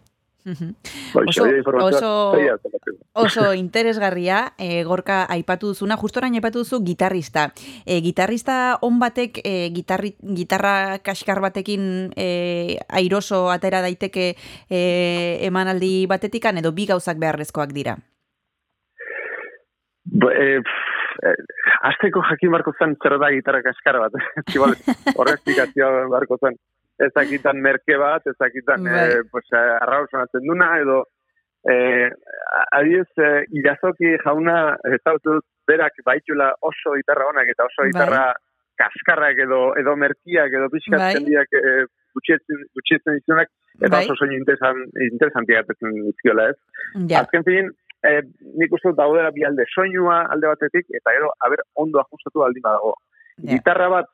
[0.45, 0.69] Mhm.
[1.15, 1.45] Ba, Oso-
[1.83, 2.33] oso-.
[3.13, 7.53] Oso interesgarria, e, gorka aipatu duzuna, justo orain aipatu duzu gitarrista.
[7.85, 14.37] E, gitarrista on batek, e, gitarri, gitarra kaskar batekin e, airoso atera daiteke
[14.71, 14.81] e,
[15.43, 17.99] emanaldi batetikan, edo bi gauzak beharrezkoak dira.
[20.09, 21.35] Ba, e, e,
[21.91, 24.17] azteko jakin barko zen zer da gitarra kaskara bat.
[24.57, 24.75] Igual,
[25.15, 26.59] horre esplikazioa barko zen.
[26.99, 29.05] ezakitan merke bat, ezakitan Bai.
[29.07, 31.05] eh, pues, eh, arrau sonatzen duna, edo
[31.71, 32.09] eh,
[32.73, 34.99] adiez, eh, irazoki jauna, ez
[35.69, 37.93] berak baitula oso gitarra onak eta oso Bai.
[37.93, 38.25] gitarra
[38.79, 41.15] kaskarrak edo edo merkiak edo pixkat Bai.
[41.19, 41.85] jendiak eh,
[42.17, 44.05] gutxietzen, gutxietzen dizunak, eta Bai.
[44.07, 46.57] oso soinu interesan, interesantiak atetzen dizkiola ez.
[47.11, 47.71] Ja, Azken fin,
[48.05, 48.23] eh,
[48.59, 52.63] nik uste dut daudela bi alde soinua alde batetik, eta gero, haber, ondo ajustatu aldin
[52.63, 52.95] badago.
[53.39, 53.51] ja.
[53.53, 54.07] Gitarra bat,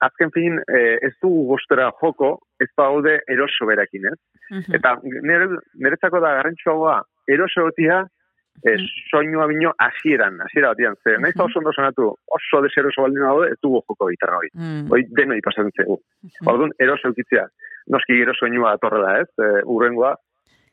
[0.00, 4.18] azken fin, eh, ez dugu gostera joko, ez daude eroso berakin, ez?
[4.50, 4.74] Mhm.
[4.74, 5.46] Eta nire,
[5.80, 8.02] niretzako da garrantzua eroso gotia,
[8.64, 8.86] eh, Mhm.
[9.10, 10.94] soinua bino hasieran, hasiera batian.
[11.02, 11.44] Ze, naiz Mhm.
[11.44, 14.50] oso ondo sonatu, oso deseroso baldin daude, ez dugu joko gitarra hori.
[14.54, 14.90] Mm.
[14.90, 15.98] Hoi denoi pasatzen zegu.
[16.22, 16.48] Mhm.
[16.48, 17.46] Orduan, eroso eukitzea.
[17.88, 19.28] Noski gero soinua datorrela, ez?
[19.38, 20.16] E, urrengoa.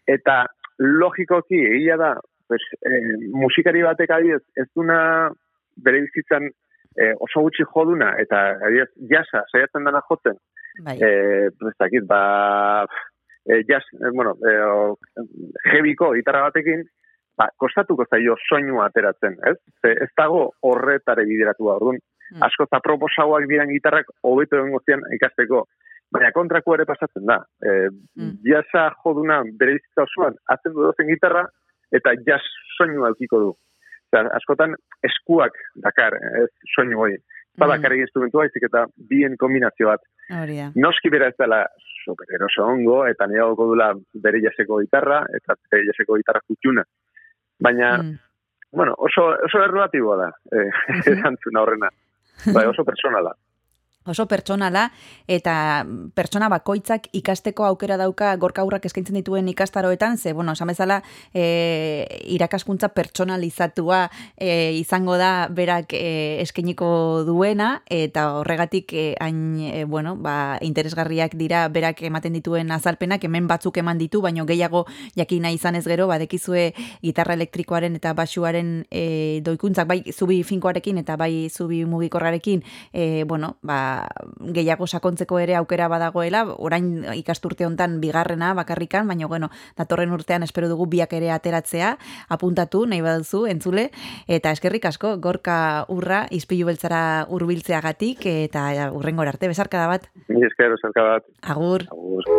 [0.08, 0.46] Eta
[0.82, 2.16] logikoki, egia da,
[2.50, 3.00] pues, e,
[3.38, 4.98] musikari batek adibidez, ez duna
[5.78, 10.40] bere bizitzan e, oso gutxi joduna, eta adibidez, jasa, saiatzen dana jotzen,
[10.86, 10.98] Bai.
[11.00, 12.86] e, dakit, ba,
[13.46, 14.98] e, jas, e, bueno, e, o,
[15.72, 16.84] jebiko gitarra batekin,
[17.38, 19.58] ba, kostatuko zaio soinua ateratzen, ez?
[19.82, 22.46] Ze, ez dago horretare bideratua, orduan, Mm.
[22.48, 25.66] asko eta proposauak diran gitarrak hobeto egongo zian ikasteko,
[26.12, 27.40] baina kontrako ere pasatzen da.
[27.64, 28.38] E, Mm.
[28.44, 31.46] Jasa joduna bere bizitza osoan, atzen du dozen gitarra,
[31.92, 32.44] eta jas
[32.78, 33.52] soinua eukiko du.
[34.12, 34.76] Osea, askotan
[35.08, 37.18] eskuak dakar, ez soinu hori.
[37.58, 37.70] Ba, Mm.
[37.70, 40.02] bakarrik instrumentu baizik eta bien kombinazio bat.
[40.30, 40.72] Da.
[40.76, 41.66] Noski bera ez dela
[42.06, 46.84] supereroso ongo, eta niagoko dula bere jaseko gitarra, eta bere jaseko gitarra kutxuna.
[47.60, 48.18] Baina, Mm.
[48.72, 50.70] bueno, oso, oso erlatiboa da, eh,
[51.36, 51.90] erantzuna horrena.
[52.54, 53.34] Bai, oso personala.
[54.02, 54.88] Oso pertsonala
[55.30, 55.86] eta
[56.18, 61.04] pertsona bakoitzak ikasteko aukera dauka gorka aurrak eskaintzen dituen ikastaroetan, ze, bueno, esan bezala
[61.38, 66.90] e, irakaskuntza pertsonalizatua e, izango da berak e, eskainiko
[67.28, 73.46] duena, eta horregatik e, hain, e, bueno, ba, interesgarriak dira berak ematen dituen azalpenak, hemen
[73.46, 76.72] batzuk eman ditu, baino gehiago jakina izan ez gero, badekizue
[77.06, 82.66] gitarra elektrikoaren eta basuaren e, doikuntzak, bai zubi finkoarekin eta bai zubi mugikorrarekin,
[82.98, 84.01] e, bueno, ba,
[84.54, 90.70] gehiago sakontzeko ere aukera badagoela, orain ikasturte hontan bigarrena bakarrikan, baina bueno, datorren urtean espero
[90.72, 91.98] dugu biak ere ateratzea,
[92.30, 93.90] apuntatu nahi baduzu entzule,
[94.28, 100.10] eta eskerrik asko gorka urra izpilu beltzara hurbiltzeagatik eta urrengora arte besarkada bat.
[100.28, 101.30] Esker, zerka bat.
[101.42, 101.88] Agur.
[101.92, 102.30] Agur.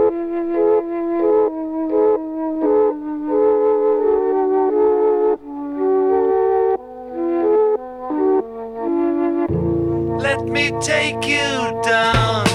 [10.23, 12.47] Let me take you down,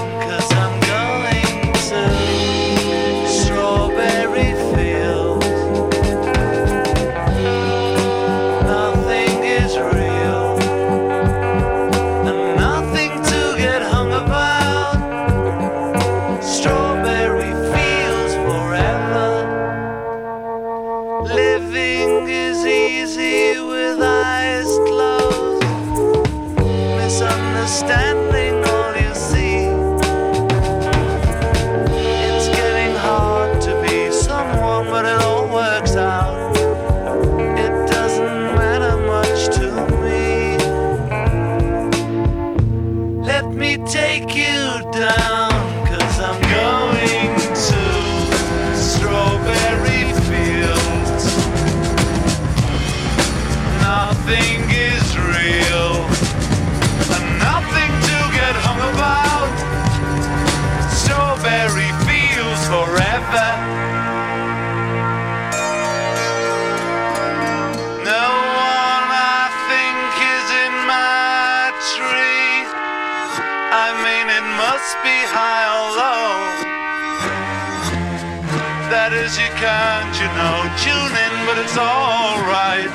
[81.78, 82.90] alright.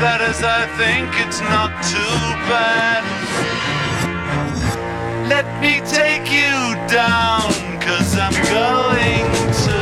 [0.00, 3.04] That is, I think it's not too bad.
[5.28, 7.48] Let me take you down,
[7.80, 9.28] cause I'm going
[9.64, 9.80] to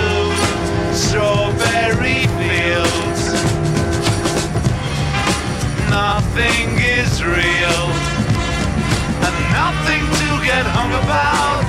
[0.94, 3.22] strawberry fields.
[5.90, 7.82] Nothing is real,
[9.26, 11.66] and nothing to get hung about.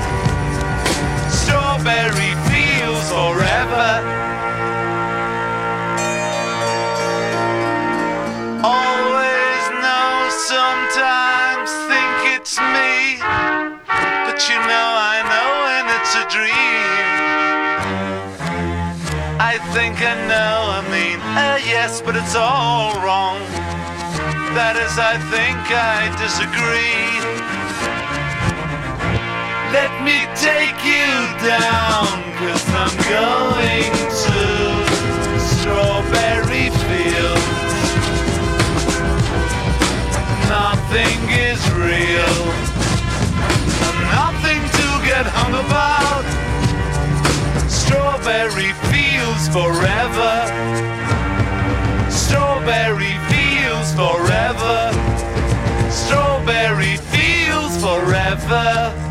[1.32, 4.39] Strawberry fields forever.
[16.30, 17.10] Dream.
[19.42, 23.42] I think I know, I mean, uh, yes, but it's all wrong.
[24.54, 27.10] That is, I think I disagree.
[29.74, 31.10] Let me take you
[31.42, 33.94] down, cause I'm going
[34.26, 34.38] to
[35.58, 37.82] strawberry fields.
[40.46, 42.69] Nothing is real,
[45.28, 46.24] hung about.
[47.70, 50.36] Strawberry fields forever.
[52.10, 54.92] Strawberry fields forever.
[55.90, 59.10] Strawberry fields forever.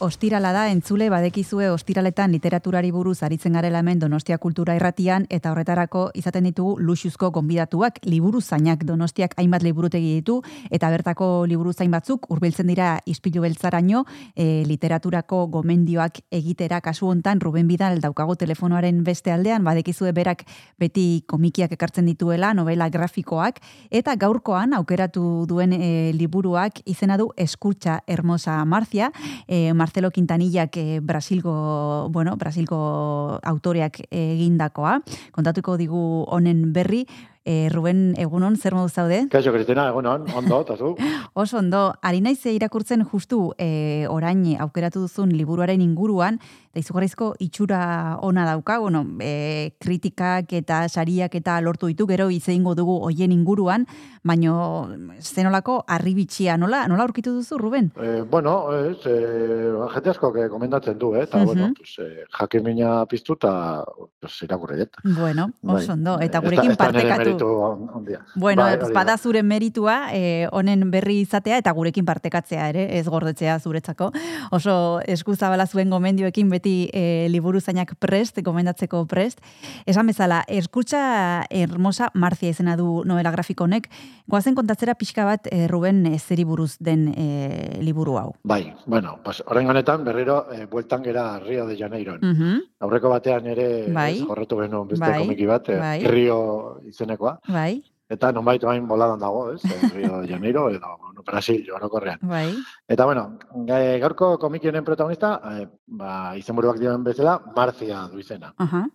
[0.00, 6.06] Ostirala da entzule badekizue ostiraletan literaturari buruz aritzen garela hemen Donostia Kultura Irratian eta horretarako
[6.16, 10.38] izaten ditugu luxuzko gonbidatuak liburu zainak Donostiak hainbat liburutegi ditu
[10.70, 17.40] eta bertako liburu zain batzuk hurbiltzen dira Ispilu beltzaraino e, literaturako gomendioak egitera kasu hontan
[17.40, 20.46] Ruben Bidal daukago telefonoaren beste aldean badekizue berak
[20.80, 28.00] beti komikiak ekartzen dituela novela grafikoak eta gaurkoan aukeratu duen e, liburuak izena du Eskurtza
[28.06, 29.12] Hermosa Marcia
[29.46, 35.00] e, Marcelo Quintanillak e, Brasilgo, bueno, Brasilgo autoreak egindakoa.
[35.34, 37.08] Kontatuko digu honen berri,
[37.44, 39.26] e, Ruben Egunon, zer modu zaude?
[39.30, 40.94] Kaixo, Kristina, egunon, ondo, eta zu?
[41.34, 46.38] Oso ondo, ari naiz irakurtzen justu e, orain aukeratu duzun liburuaren inguruan,
[46.70, 52.74] eta izugarrizko itxura ona dauka, bueno, e, kritikak eta sariak eta lortu ditu, gero izeingo
[52.74, 53.86] dugu hoien inguruan,
[54.22, 54.88] baino
[55.20, 57.90] zenolako arribitxia, nola, nola aurkitu duzu, Ruben?
[58.00, 61.46] Eh, bueno, ez, eh, jende asko que komendatzen du, eh, eta, Mhm.
[61.46, 63.84] bueno, pues, eh, jakimina piztu eta
[64.20, 64.84] pues, irakurri.
[65.04, 65.76] Bueno, Bai.
[65.82, 67.29] oso ondo, eta da- gurekin da partekatu.
[67.30, 68.20] Meritu on- ondia.
[68.34, 69.18] Bueno, Bai, bai, hori bada da.
[69.18, 74.10] zure meritua, eh, honen berri izatea eta gurekin partekatzea ere, ez gordetzea zuretzako.
[74.50, 79.40] Oso eskuzabala zuen gomendioekin beti eh, liburu zainak prest, gomendatzeko prest.
[79.86, 83.88] Esan bezala, eskutsa hermosa Marcia izena du novela grafiko honek.
[84.30, 88.34] Goazen kontatzera pixka bat eh, Ruben eh, zeri buruz den eh, liburu hau.
[88.44, 92.18] Bai, bueno, pues, orain honetan berriro eh, bueltan gera Rio de Janeiron.
[92.22, 94.16] Mhm, Aurreko batean ere Bai.
[94.18, 95.98] ez, jorratu genuen beste Bai, komiki bat, eh, bai.
[96.06, 96.80] Rio
[97.20, 97.40] izenekoa.
[97.48, 99.64] Bai, Eta nonbait orain boladan dago, ez?
[99.64, 102.18] eh, Rio de Janeiro edo bueno, Brasil, orokorrean.
[102.22, 102.56] bai.
[102.88, 108.52] Eta bueno, ga- gaurko komikionen protagonista, eh, ba, izenburuak dioen bezala, Marcia du izena.
[108.58, 108.88] Aha,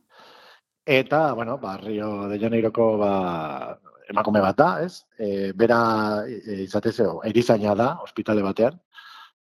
[0.87, 5.05] Eta, bueno, ba, Rio de Janeiroko ba, emakume bat da, ez?
[5.17, 8.79] E, bera e, izatezeo, erizaina da, ospitale batean.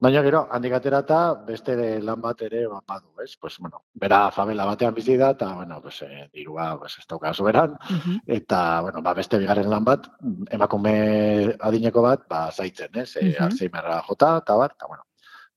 [0.06, 1.74] Baina gero, handik aterata, beste
[2.06, 3.32] lan bat ere ba, badu, ez?
[3.42, 7.34] Pues, bueno, bera favela batean bizi da, eta, bueno, pues, e, dirua, pues, ez dauka
[7.34, 10.06] soberan, mhm, eta, bueno, ba, beste bigarren lan bat,
[10.52, 13.16] emakume adineko bat, ba, zaitzen, ez?
[13.16, 13.44] E, Mhm.
[13.48, 15.04] Alzheimerra jota, eta bat, eta, bueno.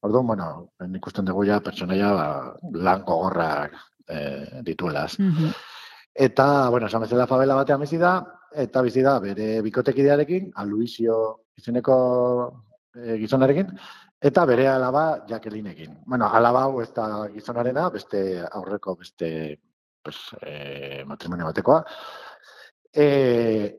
[0.00, 2.26] Orduan, bueno, ikusten dugu ja, pertsonaia, ba,
[2.72, 3.76] lan gogorrak
[4.08, 5.18] e, dituelaz.
[5.18, 5.52] mhm.
[6.14, 8.24] Eta, bueno, esan bezala favela batean bizi da,
[8.54, 13.68] eta bizi da bere bikotekidearekin, Aluizio izeneko e, gizonarekin,
[14.20, 15.98] eta bere alaba Jacquelineekin.
[16.06, 19.60] Bueno, alaba hau ez da gizonarena, beste aurreko beste
[20.02, 21.84] pues, e, matrimonio batekoa.
[22.92, 23.78] E,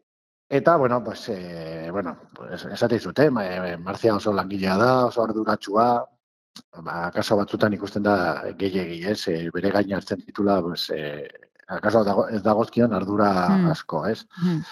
[0.50, 5.24] eta, bueno, pues, e, bueno, pues, esate zute, ma, e, Marcia oso langilea da, oso
[5.24, 6.08] arduratsua,
[6.84, 11.28] ba, kaso batzutan ikusten da gehiegi, ez, e, bere gain hartzen ditula, pues, e,
[11.68, 13.72] akaso dago, ez dagozkion ardura Hmm.
[13.72, 14.26] asko, ez.
[14.42, 14.64] mhm.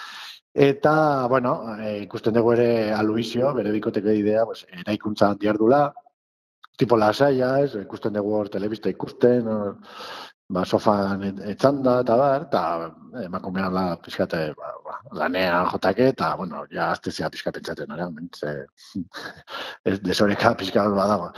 [0.54, 5.92] Eta, bueno, e, ikusten dugu ere Aluizio, bere bikoteko idea, pues, eraikuntza handi ardula,
[6.78, 9.76] tipo lasaia, ez, ikusten dugu hor telebista ikusten, hor,
[10.48, 12.62] ba, sofan et- etzanda, eta bar, eta
[13.24, 18.08] emakumean la pixkate, ba, ba, lanean jotake, eta, bueno, ja, azte zea pixka pentsaten, ara,
[18.10, 18.54] mentze,
[19.84, 21.30] ez, desoreka pixka bat badago.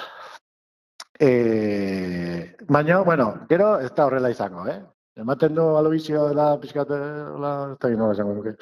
[1.21, 4.81] E, baina, bueno, gero ez da horrela izango, eh?
[5.21, 6.97] Ematen du alobizio dela pixkate,
[7.35, 8.55] hola, ez da nola esango nuke.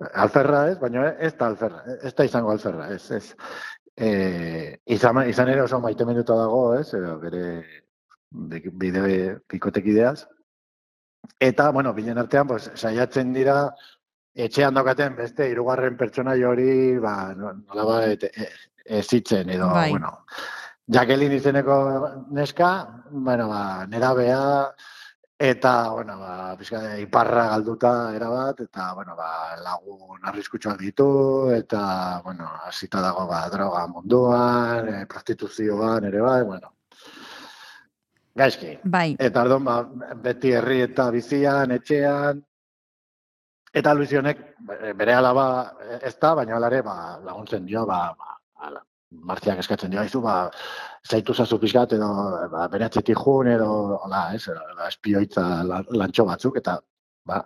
[0.00, 3.34] Alferra ez, baina ez da alferra, ez da izango alferra, ez, ez.
[3.96, 7.62] E, izan, izan ere oso maite minuta dago, ez, edo bere
[8.30, 10.24] bi- bide pikotekideaz.
[11.38, 13.70] Eta, bueno, bilen artean, pues, saiatzen dira,
[14.34, 18.48] etxean daukaten beste hirugarren pertsona hori, ba, no- nolabait e-
[18.84, 19.90] ezitzen edo, Bai.
[19.90, 20.26] bueno,
[20.86, 24.74] Jacqueline izeneko neska, bueno, ba, nerabea,
[25.44, 31.08] eta, bueno, ba, pixka, iparra galduta erabat, eta, bueno, ba, lagun arriskutsuak ditu,
[31.54, 36.72] eta, bueno, hasita dago, ba, droga munduan, e, prostituzioan ere bai, bueno,
[38.34, 38.78] gaizki.
[38.84, 39.76] Bai, Eta orduan, ba,
[40.24, 42.40] beti herri eta bizian, etxean,
[43.74, 44.40] eta Luisionek
[44.96, 45.46] bere alaba
[46.00, 48.38] ez da, baina alare ba, laguntzen dio, ba, ba,
[48.68, 48.84] ala,
[49.14, 50.50] Martziak eskatzen dio, aizu, ba,
[51.04, 52.08] zaitu zazu pixkat, edo
[52.52, 53.68] ba, bere atzetik jun, edo,
[54.06, 56.78] hola, ez, edo espioitza la- lantxo batzuk, eta
[57.28, 57.42] ba,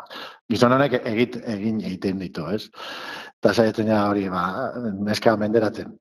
[0.51, 2.69] gizon honek egit, egin egiten ditu, ez?
[3.39, 4.45] Eta saiatzen ja hori, ba,
[5.11, 5.93] neska menderatzen.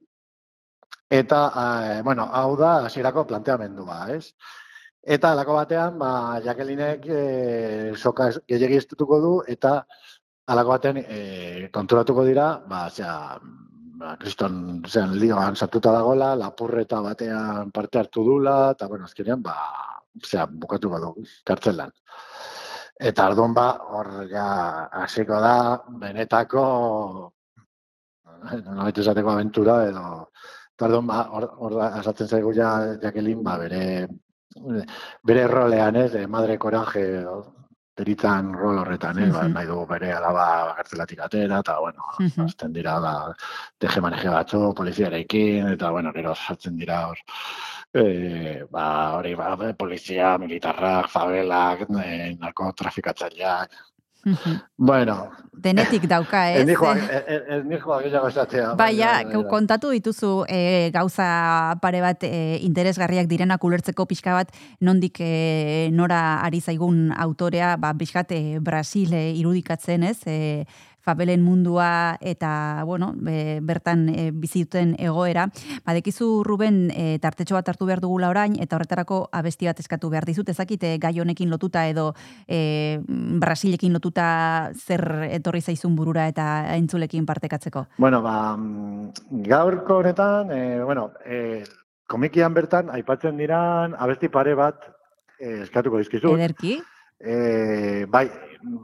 [1.10, 4.34] Eta, eh, bueno, hau da hasierako planteamendua, ez?
[5.08, 9.86] Eta alako batean, ba, Jacquelinek e, soka ez- gehiegi estutuko du, eta
[10.52, 13.40] alako batean e, konturatuko dira, ba, zera,
[13.98, 19.56] ba, kriston, zean, lioan sartuta dagoela, lapurreta batean parte hartu dula, eta, bueno, azkenean, ba,
[20.26, 21.12] zera, bukatuko du,
[21.48, 21.92] kartzelan.
[23.10, 24.46] Eta arduan ba, hor ja,
[25.04, 25.58] hasiko da,
[26.02, 26.64] benetako,
[28.70, 30.06] nolaitu esateko aventura, edo,
[30.76, 31.78] eta arduan ba, hor, hor
[32.26, 32.72] zaigu ja,
[33.02, 34.08] Jacqueline, ba, bere,
[35.26, 37.06] bere rolean, ez, de madre coraje,
[37.98, 39.54] deritzan rol horretan, ez, ba, Mhm.
[39.54, 42.46] nahi du bere alaba gartzelatik atera, eta, bueno, Mhm.
[42.46, 43.34] azten dira, ba,
[43.80, 47.18] teje maneje batzu, poliziarekin, eta, bueno, gero sartzen dira hor,
[47.94, 53.97] e, ba, hori, ba, polizia, militarrak, favelak, e, narkotrafikatzaileak, mhm.
[54.78, 56.62] Bueno, denetik dauka, ez?
[56.62, 58.74] ez nijoa, ez nijoa gehiago esatea.
[58.80, 65.22] Bai, baina, kontatu dituzu e, gauza pare bat e, interesgarriak direnak ulertzeko pixka bat nondik
[65.22, 70.20] e, nora ari zaigun autorea, ba, pixkat e, Brasil irudikatzen, ez?
[70.26, 70.66] E,
[71.08, 75.48] fabelen mundua eta, bueno, be, bertan e, bizi duten egoera.
[75.88, 80.28] Badekizu, Ruben, e, tartetxo bat hartu behar dugula orain, eta horretarako abesti bat eskatu behar
[80.28, 82.10] dizut, ezakite gai honekin lotuta edo
[82.44, 84.28] e, Brasilekin lotuta
[84.76, 87.88] zer etorri zaizun burura eta entzulekin partekatzeko.
[87.98, 88.58] Bueno, ba,
[89.48, 91.64] gaurko honetan, e, bueno, e,
[92.08, 94.90] komikian bertan, aipatzen diran, abesti pare bat
[95.40, 96.36] e, eskatuko dizkizut.
[96.36, 96.78] Ederki.
[97.18, 98.28] E, bai,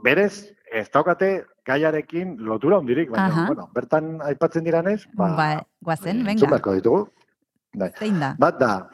[0.02, 3.46] berez, ez daukate gaiarekin lotura hundirik, baina, Aha.
[3.46, 6.72] bueno, bertan aipatzen diranez, ba, Ba, guazen, eh, venga.
[6.74, 7.08] ditugu.
[7.74, 7.90] Bai.
[7.98, 8.34] Zein da?
[8.38, 8.88] Bat da,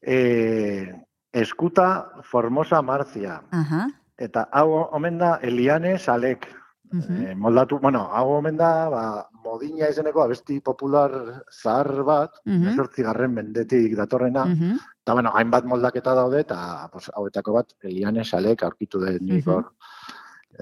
[0.00, 0.94] e,
[1.32, 3.88] eskuta Formosa Marzia, Aha.
[4.16, 6.46] eta hau omen da Eliane Salek,
[6.92, 7.26] mhm.
[7.26, 12.76] Eh, moldatu, bueno, hau omen da, ba, modina izeneko abesti popular zahar bat, Mhm.
[12.78, 14.78] mm garren mendetik datorrena, Mhm.
[15.02, 19.64] eta bueno, hainbat moldaketa daude, eta pues, hauetako bat, Eliane Salek aurkitu den nik Mhm.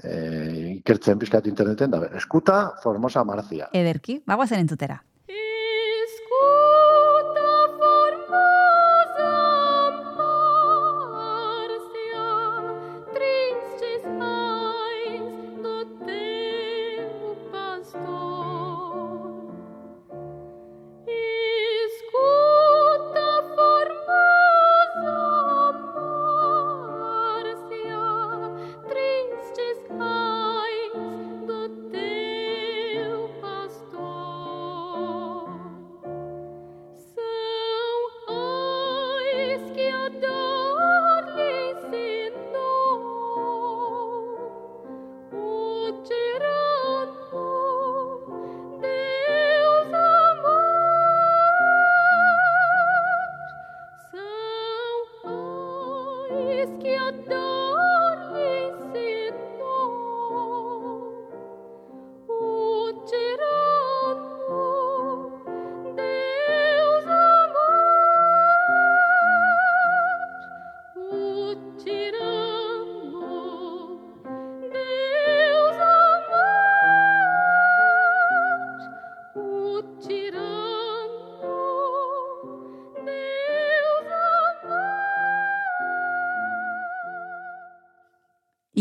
[0.01, 3.69] Eh, ikertzen pizkat interneten, da, eskuta Formosa Marzia.
[3.73, 4.63] Ederki, ba, guazen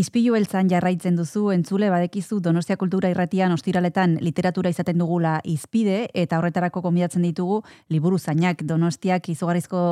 [0.03, 6.41] Izpilu beltzan jarraitzen duzu, entzule badekizu Donostia Kultura Irratian ostiraletan literatura izaten dugula izpide, eta
[6.41, 7.61] horretarako konbidatzen ditugu
[7.93, 9.83] liburu zainak Donostiak izugarrizko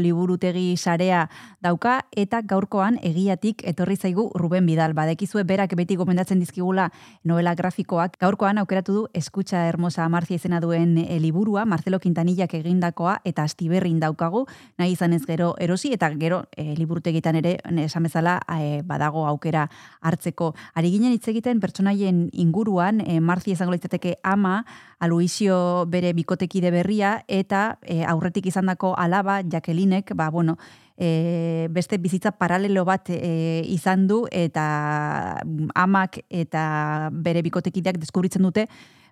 [0.00, 1.26] liburutegi sarea
[1.60, 4.94] dauka, eta gaurkoan egiatik etorri zaigu Ruben Bidal.
[4.96, 6.88] Badekizue berak beti gomendatzen dizkigula
[7.28, 8.16] novela grafikoak.
[8.24, 14.00] Gaurkoan aukeratu du Eskutsa Hermosa Marcia izena duen e, liburua, Marcelo Quintanillak egindakoa, eta astiberrin
[14.00, 14.46] daukagu,
[14.78, 19.57] nahi izan ez gero erosi, eta gero e, liburutegitan ere, esan bezala, e, badago aukera
[20.00, 20.52] hartzeko.
[20.78, 24.60] Ari ginen hitz egiten pertsonaien inguruan, e, Marzi izango litzateke ama,
[24.98, 30.58] Aluizio bere bikotekide berria, eta e, aurretik izandako alaba, Jakelinek, ba, bueno,
[30.98, 38.42] e, beste bizitza paralelo bat e, izan du, eta mm, amak eta bere bikotekideak deskubritzen
[38.42, 38.68] dute,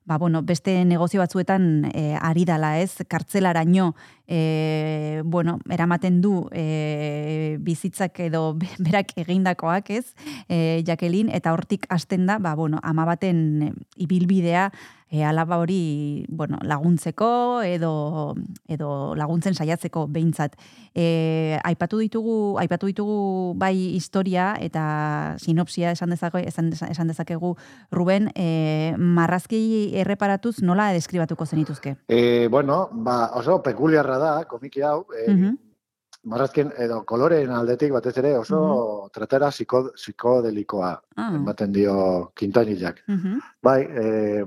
[0.06, 3.02] ba, bueno, beste negozio batzuetan e, ari dala, ez?
[3.08, 3.94] Kartzelaraino,
[4.26, 10.14] e, bueno, eramaten du e, bizitzak edo be- berak egindakoak, ez?
[10.48, 14.70] E, Jacqueline, eta hortik hasten da, ba, bueno, ama baten ibilbidea,
[15.10, 18.34] e, alaba hori bueno, laguntzeko edo,
[18.66, 20.56] edo laguntzen saiatzeko behintzat.
[20.94, 27.54] E, aipatu ditugu aipatu ditugu bai historia eta sinopsia esan dezake, esan, esan dezakegu
[27.92, 31.96] Ruben, e, marrazki erreparatuz nola deskribatuko zenituzke?
[32.08, 35.56] E, bueno, ba, oso pekuliarra da, komiki hau, e, Mhm.
[36.26, 41.30] marrazken edo koloreen aldetik batez ere oso tratera psiko, psikodelikoa Ah.
[41.36, 43.04] ematen dio Quintanillak.
[43.06, 43.38] Mhm.
[43.62, 44.44] Bai, e,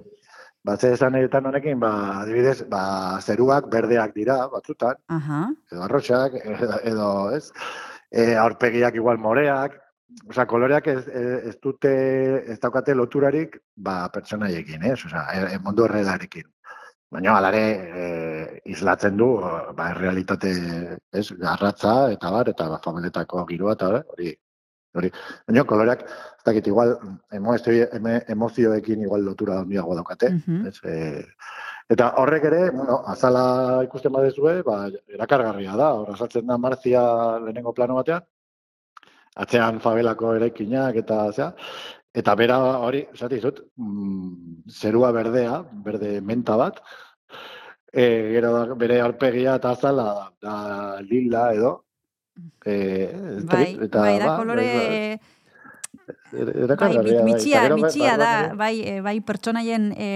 [0.69, 1.91] batze esan eretan honekin, ba,
[2.21, 2.83] adibidez, ba,
[3.21, 5.43] zeruak berdeak dira, batzutan, Aha.
[5.71, 7.45] edo arrotxak, edo, edo ez,
[8.11, 9.79] e, aurpegiak igual moreak,
[10.25, 11.01] Osea, koloreak ez,
[11.49, 11.89] ez dute,
[12.49, 14.97] ez daukate loturarik, ba, pertsonaiekin, ez?
[15.05, 16.47] Osea, e, e, mundu errealarekin.
[17.13, 17.61] Baina, alare,
[18.01, 18.07] e,
[18.73, 19.29] islatzen du,
[19.77, 20.51] ba, realitate,
[21.13, 24.33] ez, garratza, eta bar, eta ba, familietako giroa, eta hori,
[24.97, 25.13] hori.
[25.47, 26.05] Baina, koloreak,
[26.39, 26.95] ez dakit, igual,
[27.35, 27.55] emo,
[27.99, 30.67] eme, emozioekin igual lotura handiago daukate, Mhm.
[30.67, 31.25] ez, e,
[31.89, 37.01] eta horrek ere, bueno, azala ikusten badezue, ba, erakargarria da, hor azaltzen da Marzia
[37.43, 38.23] lehenengo plano batean,
[39.35, 41.53] atzean fabelako erekinak eta zea,
[42.13, 46.79] eta bera hori, esate dizut, mm, zerua berdea, berde menta bat,
[47.91, 51.83] e, gero da, bere arpegia eta azala da lila edo,
[52.65, 52.73] e,
[53.37, 54.63] ez Bai, dakit, eta, bai, da ba, kolore...
[54.63, 55.19] bai, Bai,
[56.33, 57.33] erakargarria, bai.
[57.33, 60.09] bitxia, Eta gero, bitxia da, bai, e, bai pertsonaien e,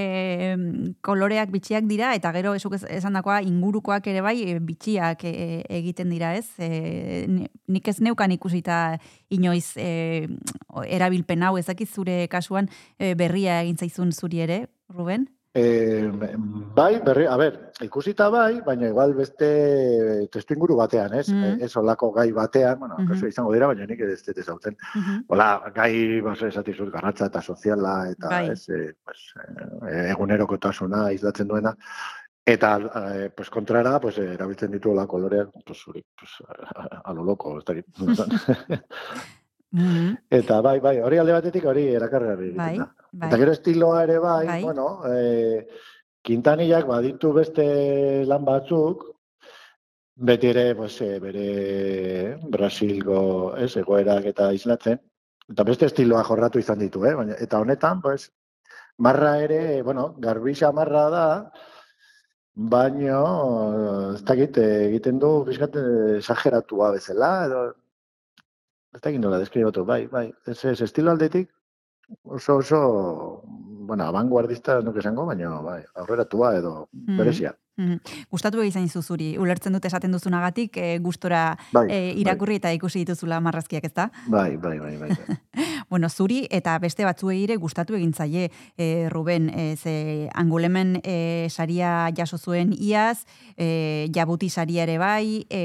[1.01, 5.33] koloreak bitxiak dira, eta gero esuk ez- esandakoa ingurukoak ere bai e, bitxiak e,
[5.69, 6.47] egiten dira, ez?
[6.59, 8.97] E, ni- nik ez neukan ikusita
[9.29, 10.27] inoiz e,
[10.87, 12.69] erabilpen hau, ezakit zure kasuan
[12.99, 15.27] e, berria egin zaizun zuri ere, Ruben?
[15.55, 16.09] Eh,
[16.73, 21.27] bai, berri, a ber, ikusita bai, baina igual beste testu inguru batean, ez?
[21.29, 21.61] Mhm.
[21.61, 23.07] Ez olako gai batean, bueno, Mhm.
[23.11, 24.75] kasu izango dira, baina nik ez dut ezagutzen.
[24.95, 25.25] Mhm.
[25.27, 28.49] Hola, gai, base, esatizut, garratza eta soziala, eta Bai.
[28.49, 29.33] ez, eh, pues,
[29.91, 31.75] eh, egunerokotasuna islatzen duena.
[32.45, 32.77] Eta,
[33.13, 36.31] eh, pues, kontrara, pues, erabiltzen dituela koloreak, pues, pues,
[37.03, 37.65] a lo loco, ez
[39.74, 40.17] Mhm.
[40.30, 43.28] Eta bai, bai, hori alde batetik hori erakargarri Bai, bai.
[43.28, 44.61] Eta gero estiloa ere bai, Bai.
[44.63, 45.65] bueno, e,
[46.21, 47.65] Quintanillak baditu beste
[48.30, 49.03] lan batzuk,
[50.30, 55.01] beti ere, pues, e, bere Brasilgo, ez, egoerak eta islatzen,
[55.49, 57.15] eta beste estiloa jorratu izan ditu, eh?
[57.17, 58.30] Baina, eta honetan, pues,
[58.99, 61.28] marra ere, bueno, garbisa marra da,
[62.53, 65.76] baino, ez dakit, egiten du, bizkat,
[66.21, 67.63] exageratua bezala, edo,
[68.93, 71.49] ez dakit nola deskribatu, bai, bai, ez, ez, estilo aldetik,
[72.23, 73.41] oso, oso,
[73.87, 77.17] bueno, abanguardista nuke esango, baina, bai, aurreratua edo Mhm.
[77.17, 77.55] berezia.
[77.75, 77.97] Mhm.
[78.29, 82.99] Gustatu egin zaizu zuri, ulertzen dut esaten duzunagatik, e, gustora Bai, e, irakurri eta ikusi
[82.99, 84.11] dituzula marrazkiak, ezta?
[84.27, 85.09] Bai, bai, bai, bai.
[85.09, 85.37] bai.
[85.93, 88.47] Bueno, zuri eta beste batzuei ere gustatu egin zaie
[88.81, 95.45] e, Ruben, e, ze angulemen e, saria jaso zuen iaz, e, jabuti saria ere bai,
[95.53, 95.59] e,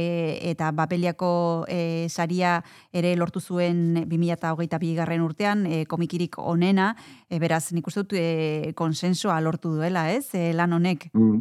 [0.50, 1.30] eta bapeliako
[1.64, 2.58] e, saria
[2.92, 6.90] ere lortu zuen 2008 bigarren urtean, e, komikirik onena,
[7.30, 11.08] e, beraz, nik uste dut e, konsensoa lortu duela, ez, e, lan honek.
[11.14, 11.40] Mm,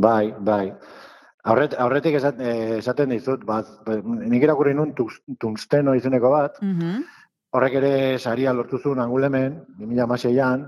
[0.00, 0.64] bai, bai.
[1.48, 3.68] Aurret, aurretik esat, eh, esaten dizut, bat,
[4.04, 7.04] nik irakurri nun tungsteno izeneko bat, Mhm.
[7.50, 10.66] Horrek ere saria lortu zuen angulemen, 2006an,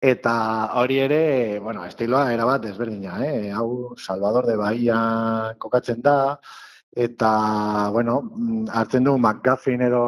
[0.00, 0.34] eta
[0.80, 1.22] hori ere,
[1.60, 3.50] bueno, estiloa erabat ezberdina, eh?
[3.52, 5.00] hau Salvador de Bahia
[5.58, 6.38] kokatzen da,
[7.06, 7.32] eta,
[7.92, 8.20] bueno,
[8.72, 10.04] hartzen du McGuffin edo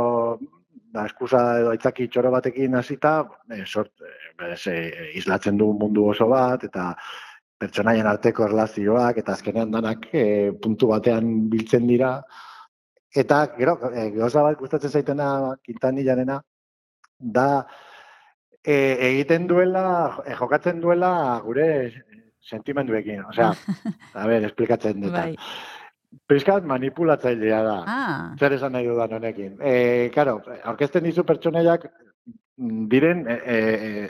[0.92, 3.12] da eskusa edo aitzaki txoro batekin hasita,
[3.50, 4.86] e, sort, e,
[5.18, 6.92] islatzen du mundu oso bat, eta
[7.58, 10.24] pertsonaien arteko erlazioak, eta azkenean danak e,
[10.62, 12.16] puntu batean biltzen dira,
[13.14, 16.38] Eta, gero, e, gauza bat gustatzen zaitena Quintanilarena,
[17.18, 17.66] da
[18.64, 18.76] e,
[19.10, 19.84] egiten duela,
[20.24, 21.12] e, jokatzen duela
[21.44, 21.66] gure
[22.40, 23.24] sentimenduekin.
[23.28, 23.52] Osea,
[24.18, 25.12] a ber, esplikatzen dut.
[25.12, 25.36] Bai.
[26.28, 27.76] Pizkat manipulatzailea da.
[27.88, 29.54] Ah, Zer esan nahi dudan honekin.
[29.60, 30.38] E, karo,
[30.72, 34.08] aurkezten dizu pertsonaiak mm, diren, e, e,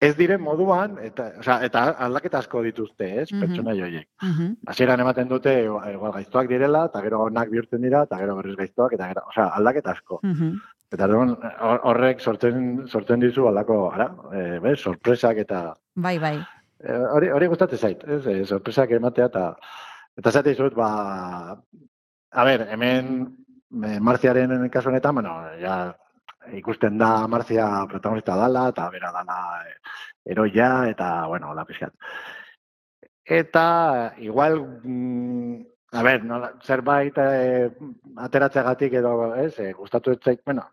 [0.00, 3.40] ez diren moduan, eta, osea, eta aldaketa asko dituzte, ez, Mhm.
[3.40, 4.08] pertsonai horiek.
[4.22, 8.56] mhm, Hasieran ematen dute, igual gaiztoak direla, eta gero onak bihurtzen dira, eta gero berriz
[8.56, 10.20] gaiztoak, eta gero, osea, aldaketa asko.
[10.22, 10.52] mhm.
[10.90, 16.38] Eta orduan, hor- horrek sortzen, sortzen dizu aldako, ara, e, bez, sorpresak eta, Bai, bai.
[16.80, 19.56] e, hori, hori gustatzen zait, ez, e, sorpresak ematea, eta,
[20.16, 21.58] eta zate dizut, ba,
[22.30, 23.36] a ber, hemen,
[23.84, 25.94] e, Marziaren kasu honetan, bueno, ja,
[26.56, 29.74] ikusten da Marzia protagonista dala, eta bera dala e,
[30.32, 31.92] eroia, eta, bueno, la pixkat.
[33.24, 35.56] Eta, igual, mm,
[35.92, 37.70] a ber, nola, zerbait e,
[38.16, 40.64] ateratzeagatik edo, ez, e, gustatu ez zait, bueno,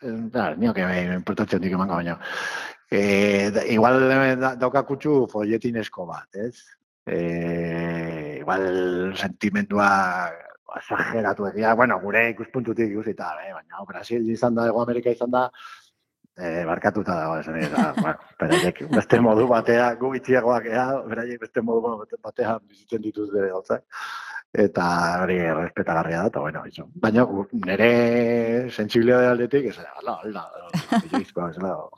[0.00, 2.18] da, nioke importantzia dik emango baina.
[2.90, 4.00] E, da, igual
[4.40, 6.54] da, dauka kutsu folletinesko bat, ez?
[7.08, 9.88] E, igual sentimendua
[10.76, 15.48] exageratu egia, bueno, gure ikuspuntutik ikusita, eh, baina Brasil izan da, Ego Amerika izan da,
[16.38, 21.64] e, barkatuta dago esan eta, bueno, beraiek beste modu batea, gu itxiagoak ea, beraiek beste
[21.64, 23.84] modu batea bizitzen dituzte gauzak,
[24.66, 24.88] eta
[25.22, 26.88] hori respetagarria da, eta bueno, iso.
[27.02, 27.26] Baina
[27.66, 27.92] nire
[28.70, 31.88] sensibilidade aldetik, ez, ala, ala, ala, ala,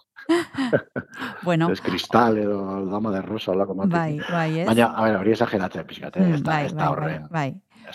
[1.43, 3.89] Bueno, ez kristal edo dama de rosa, olako bat.
[3.91, 4.67] bai, bai, ez?
[4.69, 6.27] Baina, a ber, hori exageratzen pixkat, eh?
[6.27, 7.49] Mm, ez da, bai, ez da bai, bai, bai.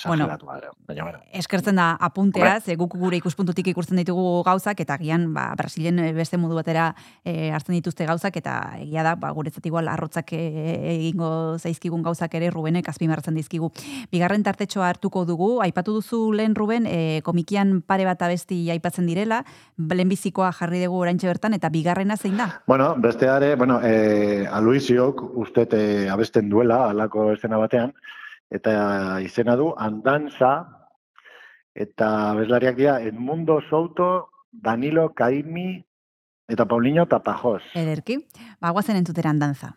[0.05, 0.27] Bueno.
[0.27, 1.19] baina, bueno.
[1.33, 6.13] Eskertzen da apuntea, ze guk gure ikuspuntutik ikusten ditugu gauzak, eta gian, ba, Brasilen eh,
[6.13, 10.95] beste modu batera e, hartzen dituzte gauzak, eta egia da, ba, guretzat igual arrotzak eh,
[10.95, 13.71] egingo zaizkigun gauzak ere Rubenek azpimarratzen dizkigu.
[14.11, 19.43] Bigarren tartetxoa hartuko dugu, aipatu duzu lehen Ruben, e, komikian pare bat abesti aipatzen direla,
[19.77, 22.49] lehenbizikoa jarri dugu oraintxe bertan, eta bigarrena zein da?
[22.67, 27.93] Bueno, besteare, bueno, eh, Aluisiok uste eh, abesten duela, alako escena batean,
[28.49, 30.53] eta izena du Andanza,
[31.75, 35.83] eta bezlariak dira Edmundo Souto, Danilo Caimi,
[36.47, 37.63] eta Paulinho Tapajos.
[37.75, 38.21] Ederki,
[38.61, 39.75] ba, guazen entzuteran danza.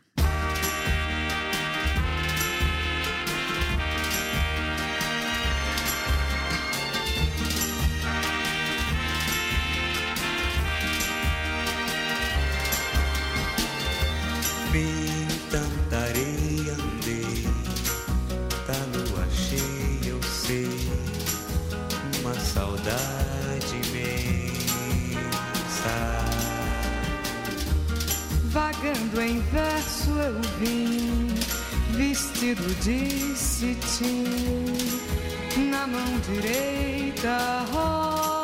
[29.19, 31.27] Vagando em verso eu vim,
[31.97, 34.25] vestido de cetim,
[35.71, 38.38] na mão direita rosas.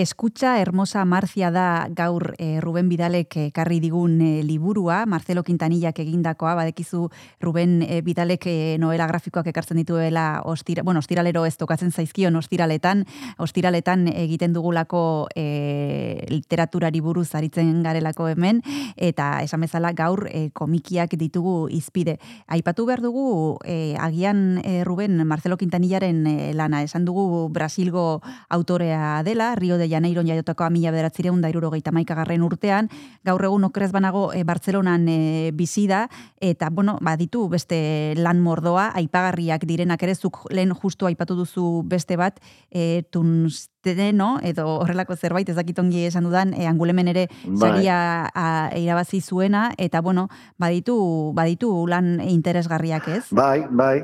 [0.00, 6.54] Eskutxa Hermosa Marcia da gaur e, Ruben Bidalek ekarri digun e, liburua, Marcelo Quintanillak egindakoa,
[6.56, 7.10] badekizu
[7.44, 13.04] Ruben e, Bidalek e, novela grafikoak ekartzen dituela ostira, bueno, ostiralero ez tokatzen zaizkion ostiraletan,
[13.36, 15.02] ostiraletan egiten dugulako
[15.36, 18.64] e, literaturari buruz aritzen garelako hemen,
[18.96, 22.16] eta esan bezala gaur e, komikiak ditugu izpide.
[22.48, 26.24] Aipatu behar dugu, e, agian Ruben Marcelo Quintanillaren
[26.56, 32.44] lana, esan dugu Brasilgo autorea dela, Rio de Janeiro jaiotakoa mila bederatzireun da irurogeita maikagarren
[32.46, 32.88] urtean,
[33.26, 35.18] gaur egun okrez banago e, Bartzelonan e,
[35.56, 36.04] bizi da,
[36.40, 41.82] eta, bueno, ba, ditu beste lan mordoa, aipagarriak direnak ere, zuk lehen justu aipatu duzu
[41.90, 42.38] beste bat,
[42.70, 47.56] e, tunsteno, edo horrelako zerbait, ez dakit ongi esan dudan, e, angulemen ere Bai.
[47.58, 47.96] saria
[48.34, 48.46] a,
[48.78, 50.28] irabazi zuena, eta, bueno,
[50.58, 50.96] baditu,
[51.34, 53.24] baditu lan interesgarriak ez?
[53.34, 53.98] Bai, bai.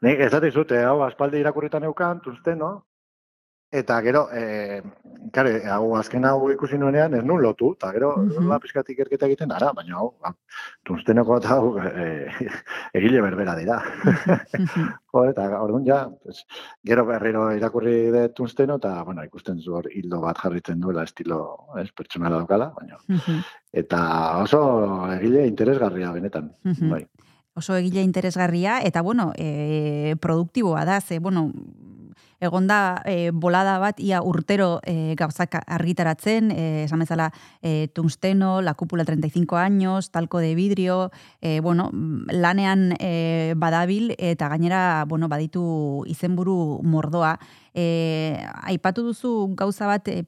[0.00, 2.86] Nik ez zute, hau aspaldi irakurritan eukan, tuzten, no?
[3.70, 4.82] Eta gero, e,
[5.34, 8.60] kare, hau azken hau ikusi nuenean, ez nun lotu, eta gero, mm -hmm.
[8.62, 10.32] pizkat ikerketa egiten ara, baina hau, ba,
[10.86, 12.28] tunsteneko eta hau, e,
[13.00, 13.80] egile berbera dira.
[15.12, 16.44] jo, eta orduan ja, pues,
[16.84, 21.40] gero berriro irakurri de tunsteno, eta, bueno, ikusten zu hor hildo bat jarritzen duela estilo,
[21.78, 22.98] ez, pertsonala daukala, baina,
[23.72, 24.02] eta
[24.42, 24.62] oso
[25.12, 27.06] egile interesgarria benetan, bai.
[27.54, 31.50] oso egile interesgarria, eta bueno, e, produktiboa da, ze, bueno,
[32.40, 37.30] egonda e, bolada bat ia urtero e, gauzak argitaratzen, e, esan bezala
[37.62, 41.10] e, tungsteno, la cúpula 35 años, talco de vidrio,
[41.40, 47.38] e, bueno, lanean e, badabil, eta gainera, bueno, baditu izenburu mordoa,
[47.74, 50.24] e, aipatu duzu gauza bat, e,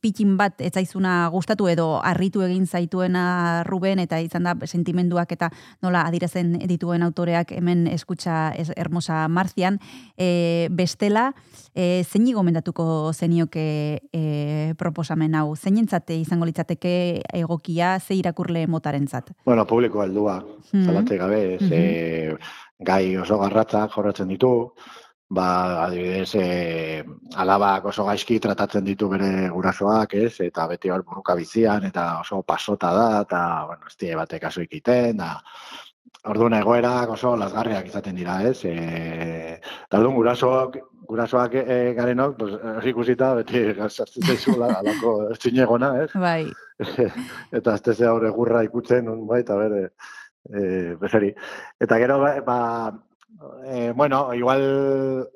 [0.00, 5.50] pitin bat ez zaizuna gustatu edo harritu egin zaituena Ruben eta izan da sentimenduak eta
[5.82, 9.78] nola adirazen dituen autoreak hemen eskutsa es, hermosa marzian.
[10.16, 11.32] E, bestela,
[11.74, 15.56] e, zein gomendatuko zenioke e, proposamen hau?
[15.56, 19.32] Zeinentzate izango litzateke egokia ze irakurle motarentzat?
[19.44, 20.84] Bueno, publiko heldua, Mhm.
[20.86, 22.36] zalantze gabe, ze
[22.78, 24.72] gai oso garratzak jorratzen ditu,
[25.32, 25.48] ba,
[25.86, 27.04] adibidez, e,
[27.40, 32.42] alabak oso gaizki tratatzen ditu bere gurasoak, ez, eta beti hor burruka bizian, eta oso
[32.42, 35.38] pasota da, eta, bueno, ez die batek kasu ikiten, da,
[36.30, 38.60] Orduan egoerak oso lasgarriak izaten dira, ez?
[38.62, 40.76] E, eta orduan gurasoak,
[41.08, 46.12] gurasoak e, garenok, pues, hori ikusita, beti sartzen zaizula, alako zinegona, ez?
[46.14, 46.44] Bai.
[47.58, 49.82] eta ez teze hor egurra ikutzen, un bai, eta bere,
[50.46, 50.62] e,
[51.02, 51.32] bezeri.
[51.82, 52.60] Eta gero, ba,
[53.38, 55.28] ba e, bueno, igual,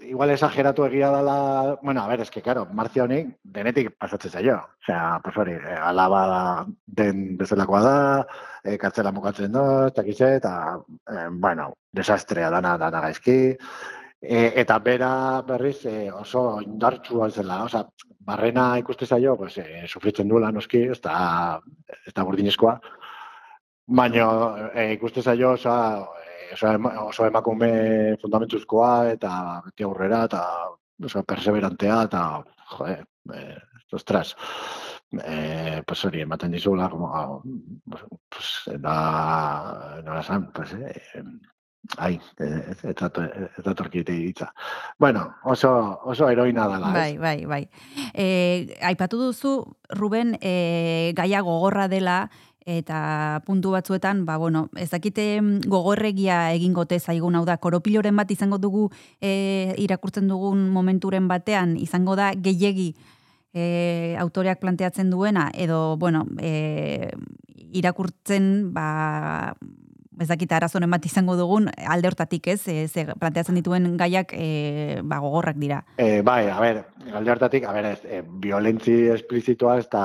[0.00, 4.58] igual exageratu egia dela, bueno, a ver, es que, claro, Marcia honik denetik pasatzen zaio.
[4.82, 7.96] Osea, pues hori, e, alaba den bezalakoa da,
[8.64, 10.54] e, kartzela mukatzen da, eta kize, eta,
[11.08, 13.56] e, bueno, desastrea dana, dana gaizki,
[14.22, 17.80] E, eta bera berriz e, oso indartsua zela, osea,
[18.22, 21.58] barrena ikuste zaio, pues, e, sufritzen duela noski, ez da,
[22.06, 22.76] ez da burdinezkoa,
[23.98, 24.28] baina
[24.74, 25.72] e, ikuste zaio oso,
[26.52, 27.72] e, oso, ema, oso emakume
[28.20, 29.32] fundamentuzkoa, eta
[29.64, 30.44] beti aurrera, eta
[31.02, 32.26] oso perseverantea, eta,
[32.76, 32.98] joe,
[33.32, 33.46] e,
[33.92, 34.36] ostras,
[35.24, 37.40] eh, pues hori, ematen dizula, como, ah,
[38.28, 41.24] pues, da, nola esan, pues, eh,
[41.98, 44.52] ai, ez ez datorkite hitza.
[44.98, 46.92] Bueno, oso, oso heroina dela?
[46.92, 47.68] Bai, bai, bai.
[48.14, 52.30] E, aipatu duzu, Ruben, e, gaia gogorra dela,
[52.66, 58.58] eta puntu batzuetan, ba, bueno, ez dakite gogorregia egingote zaigun, hau da, koropiloren bat izango
[58.58, 58.88] dugu
[59.20, 62.92] e, irakurtzen dugun momenturen batean, izango da gehiegi
[63.52, 67.10] e, autoreak planteatzen duena, edo, bueno, e,
[67.72, 69.54] irakurtzen, ba,
[70.20, 75.00] ez dakita arazoren bat izango dugun, alde hortatik ez, e, ze planteatzen dituen gaiak e,
[75.02, 75.82] ba, gogorrak dira.
[75.96, 76.82] Eh, bai, a ber,
[77.12, 80.04] alde hartatik, a ber, ez, eh, violentzi esplizitoa ez da,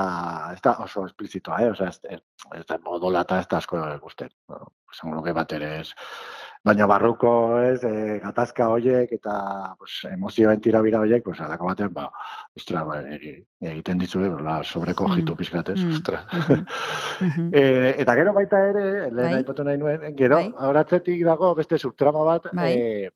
[0.54, 1.70] ez da oso esplizitoa, eh?
[1.74, 2.20] Osea, ez, ez,
[2.56, 4.32] ez da odolata ez da asko ikusten.
[4.48, 4.72] No?
[4.92, 5.90] Esan nuke bat ere ez.
[6.68, 7.30] Baina barruko,
[7.64, 9.34] ez, eh, gatazka hoiek eta
[9.78, 12.08] pues, emozioen tirabira hoiek, pues, alako batean, ba,
[12.56, 15.36] ostra, ba, egi- egiten ditzue, la, sobreko jitu Mm.
[15.38, 16.20] pizkat, ez, Mm, ostra.
[17.52, 19.34] Eh, eta gero baita ere, lehen Bai.
[19.40, 20.52] aipatu nahi nuen, gero, Bai.
[20.68, 22.72] horatzetik dago beste subtrama bat, Bai.
[22.76, 23.10] eh,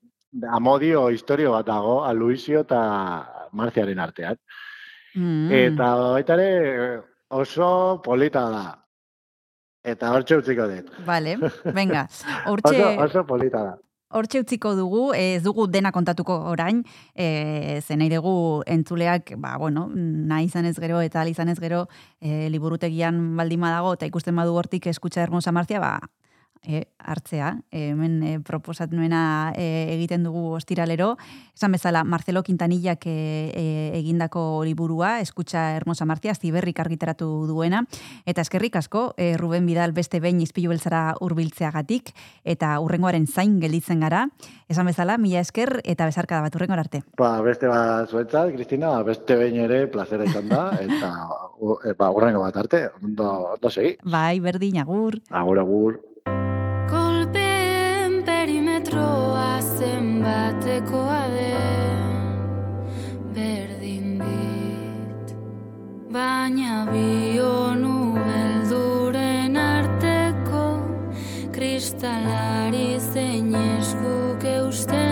[0.51, 4.37] amodio historio bat dago, Aluizio eta Marziaren artean.
[5.15, 5.51] Mm.
[5.53, 8.79] Eta baita ere oso polita da.
[9.85, 10.91] Eta hortxe utziko dut.
[11.07, 11.37] Vale,
[11.79, 12.07] venga.
[12.09, 13.73] Oso, Hortxe, oso polita da.
[14.13, 16.83] hortxe utziko dugu, ez dugu dena kontatuko orain,
[17.17, 21.87] e, ze nahi dugu entzuleak, ba, bueno, nahi izan ez gero eta izan ez gero,
[22.21, 25.95] e, liburutegian baldima dago, eta ikusten badu hortik eskutsa hermosa marzia, ba,
[26.63, 29.65] e, hartzea, e, hemen e, proposat nuena e,
[29.97, 31.17] egiten dugu ostiralero,
[31.57, 33.15] esan bezala Marcelo Quintanillak e,
[33.55, 33.65] e,
[33.99, 37.83] egindako liburua, eskutsa hermosa martia, ziberrik argitaratu duena,
[38.27, 42.13] eta eskerrik asko, e, Ruben Bidal beste behin izpilu beltzara urbiltzeagatik,
[42.45, 44.29] eta urrengoaren zain gelditzen gara,
[44.71, 47.03] esan bezala, mila esker, eta bezarkada bat urrengor arte.
[47.19, 51.13] Ba, beste bat zuetzat, Kristina, beste behin ere plazera izan da, eta
[51.59, 53.97] u- e, ba, urrengo bat arte, ondo, ondo segi.
[54.05, 55.19] Bai, berdin, agur.
[55.31, 56.01] Agur, agur.
[60.73, 62.03] Zenbatekoa den.
[63.35, 65.35] Berdin dit
[66.13, 70.67] Baina bionu belduren arteko
[71.53, 75.12] kristalari zein eskuk eusten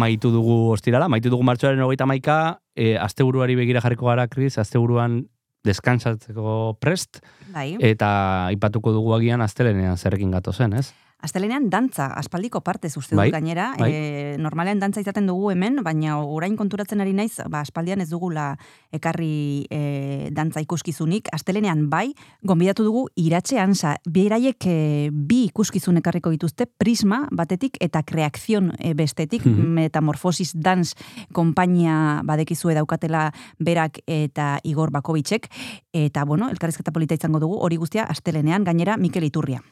[0.00, 2.36] Amaitu dugu ostirala, amaitu dugu martxoaren hogeita maika,
[2.72, 5.26] e, asteburuari begira jarriko gara, Kris, asteburuan
[5.68, 7.20] deskansatzeko prest,
[7.52, 7.74] Bai.
[7.84, 8.08] eta
[8.46, 10.86] aipatuko dugu agian astelenean zerrekin gato zen, ez?
[11.22, 13.74] Astelenean dantza, aspaldiko partez uste dut Bai, gainera.
[13.78, 13.90] bai.
[13.92, 18.56] E, normalean dantza izaten dugu hemen, baina orain konturatzen ari naiz, ba, aspaldian ez dugula
[18.92, 21.28] ekarri e, dantza ikuskizunik.
[21.32, 23.96] Astelenean bai, gonbidatu dugu iratxe ansa.
[24.08, 29.66] Beraiek e, bi ikuskizun ekarriko dituzte, prisma batetik eta kreakzion e, bestetik, Mhm.
[29.80, 30.94] metamorfosis dance
[31.32, 35.48] konpainia badekizue daukatela berak eta Igor Bakovicek.
[35.92, 39.62] Eta, bueno, elkarrizketa polita izango dugu, hori guztia astelenean, gainera Mikel Iturria.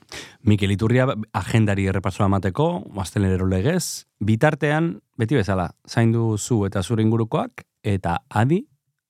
[0.43, 1.07] Mikel Iturria
[1.39, 2.69] agendari errepasoa emateko,
[3.03, 8.65] astelenero legez, bitartean, beti bezala, zaindu zu eta zure ingurukoak, eta adi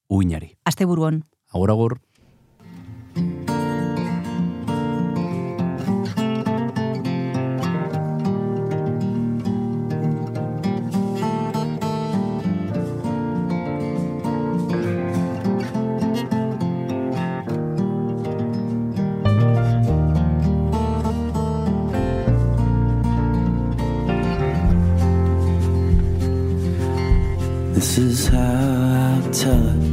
[0.08, 0.52] uinari.
[0.64, 1.22] Asteburuan.
[1.54, 1.96] Agur, agur.
[29.48, 29.87] color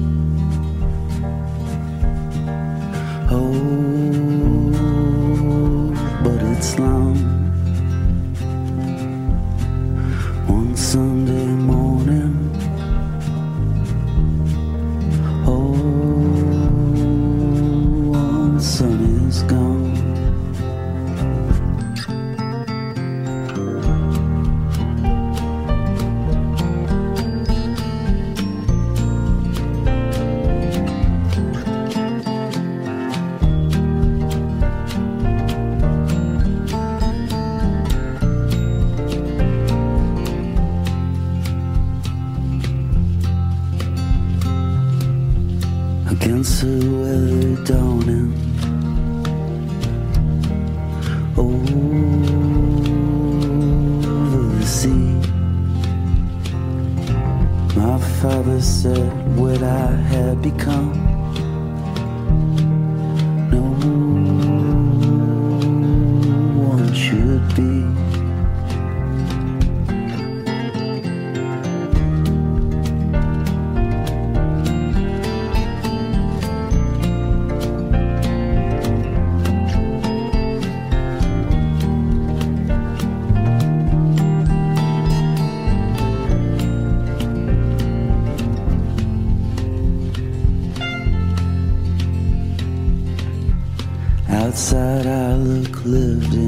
[95.64, 96.45] book lived.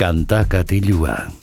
[0.00, 1.39] Kanta katilua.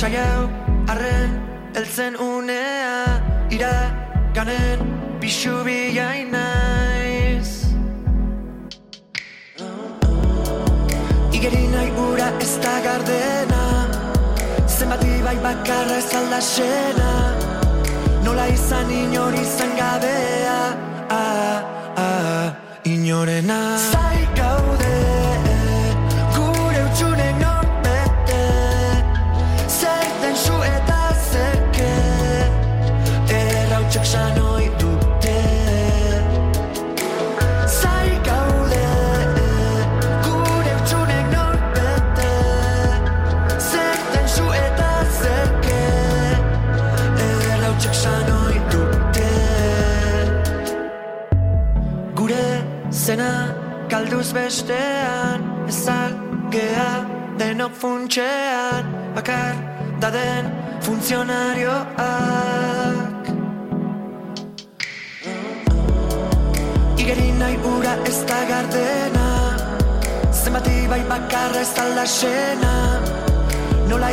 [0.00, 0.48] Saiau
[0.88, 1.32] arren
[1.76, 2.29] eltzen unea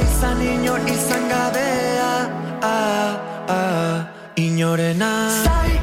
[0.04, 2.12] izan inor izan gabea
[2.62, 3.12] ah,
[3.50, 3.98] ah,
[4.36, 5.12] inorena.
[5.46, 5.77] Zai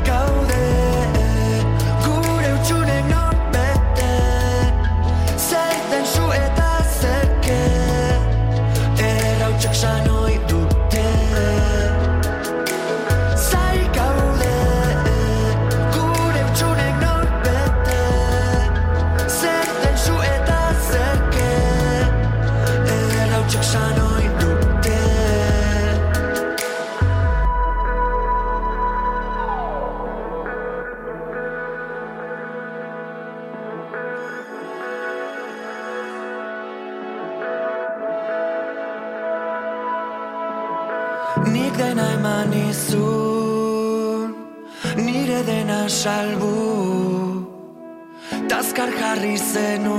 [49.54, 49.93] de.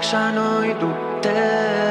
[0.00, 1.89] lasciano i tutte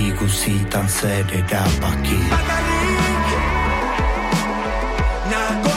[0.00, 2.68] ki kusitan zerera baki back
[5.30, 5.69] Nago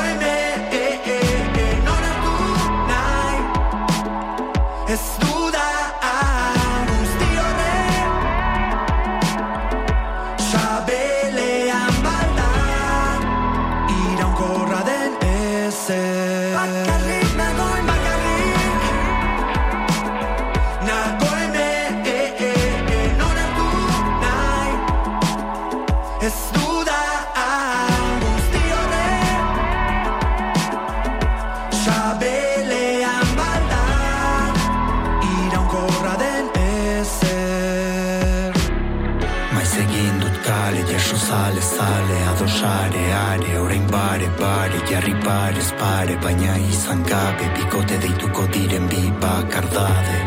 [45.24, 50.18] pares pare baina izan gabe bikote deituko diren bi bakardade.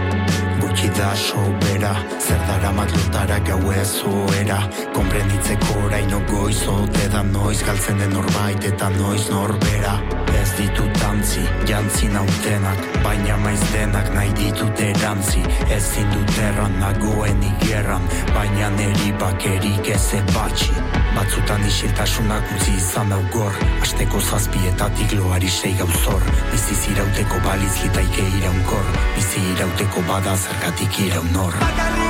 [0.60, 1.92] Gutxi da sobera
[2.26, 4.58] zer dara matlotara gau ezuera
[4.96, 9.94] komprenditzeko oraino goiz ote da noiz galtzen den norbait eta noiz norbera.
[10.40, 15.44] Ez ditut antzi jantzi nautenak baina maiz denak nahi ditut erantzi.
[15.76, 20.85] Ez zindut erran nagoen igerran baina neri bakerik ez ebatxin
[21.16, 26.26] Batzutan isiltasunak utzi izan hau gor Asteko zazpietatik loari sei gauzor.
[26.52, 31.56] Biziz irauteko baliz litaike iraunkor Bizi irauteko bada zergatik iraunor.
[31.62, 32.05] Bakarri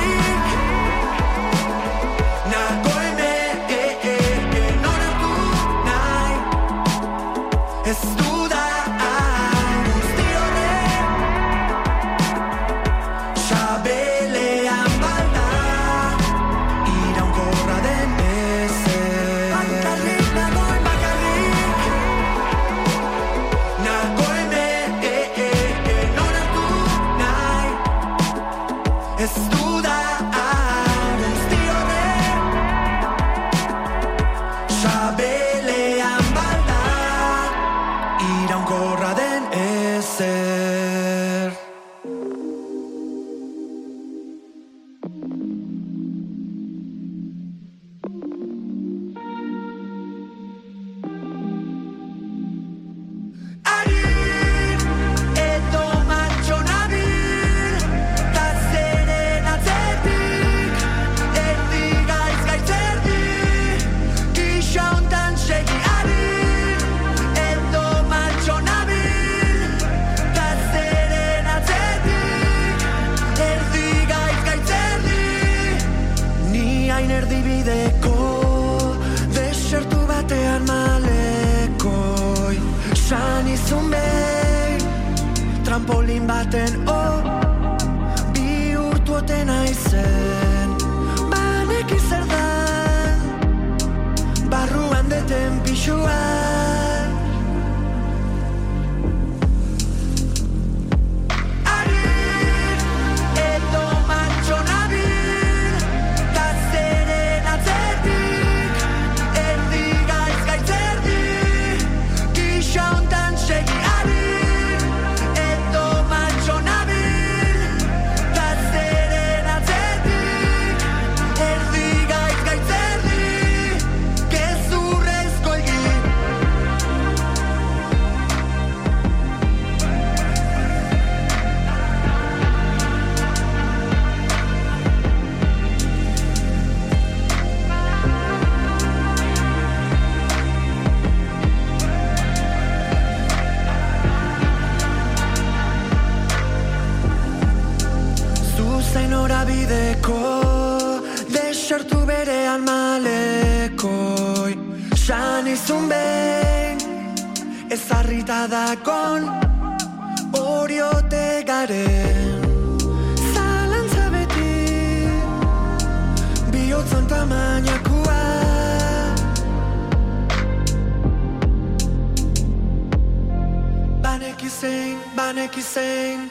[174.59, 176.29] zein, baneki zein,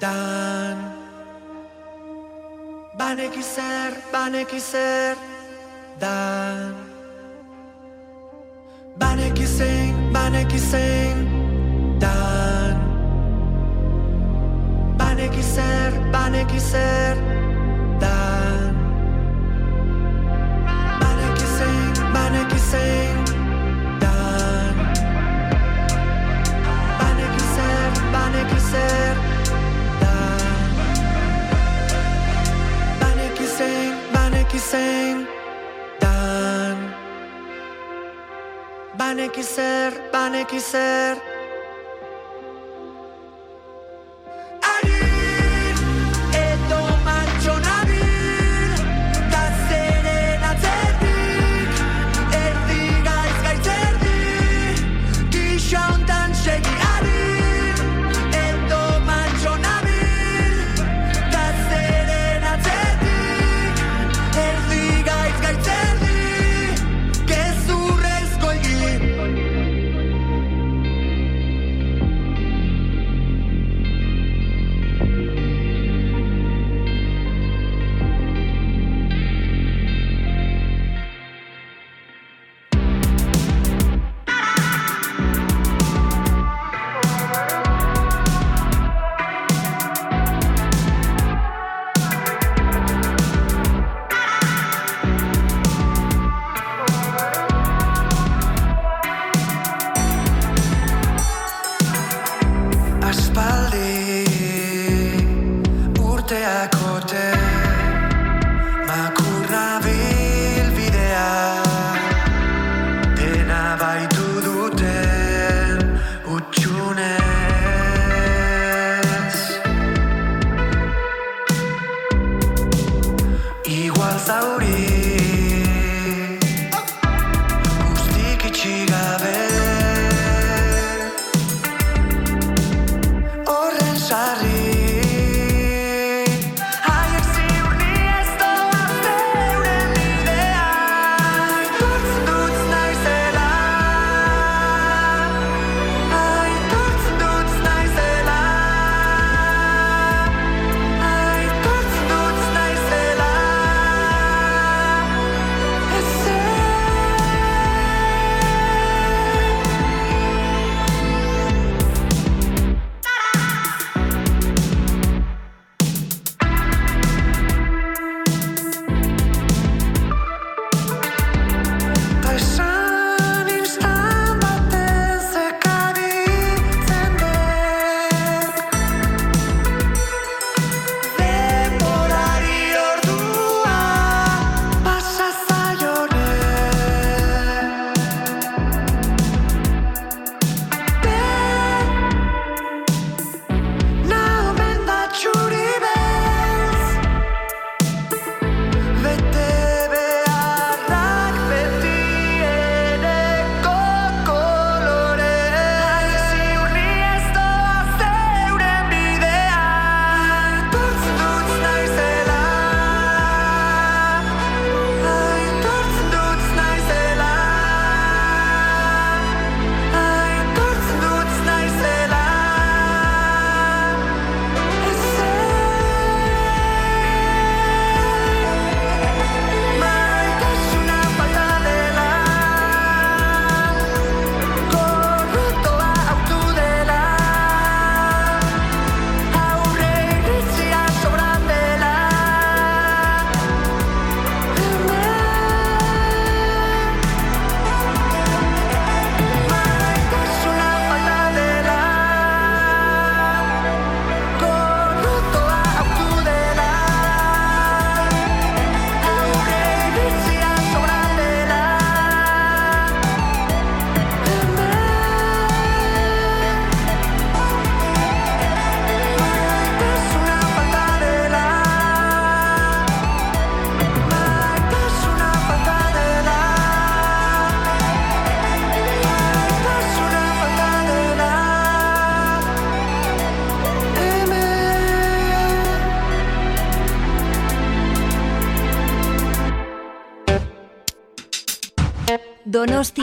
[0.00, 0.76] dan.
[2.98, 5.16] Baneki zer, baneki zer,
[6.00, 6.74] dan.
[8.96, 11.28] Baneki zein, baneki zein,
[12.00, 12.76] dan.
[14.98, 17.16] Baneki zer, baneki zer,
[34.70, 35.26] zain
[36.00, 36.76] dan.
[38.98, 41.33] Baneki zer baneki zer.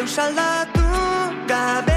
[0.00, 0.80] Deus aldatu
[1.46, 1.89] gabe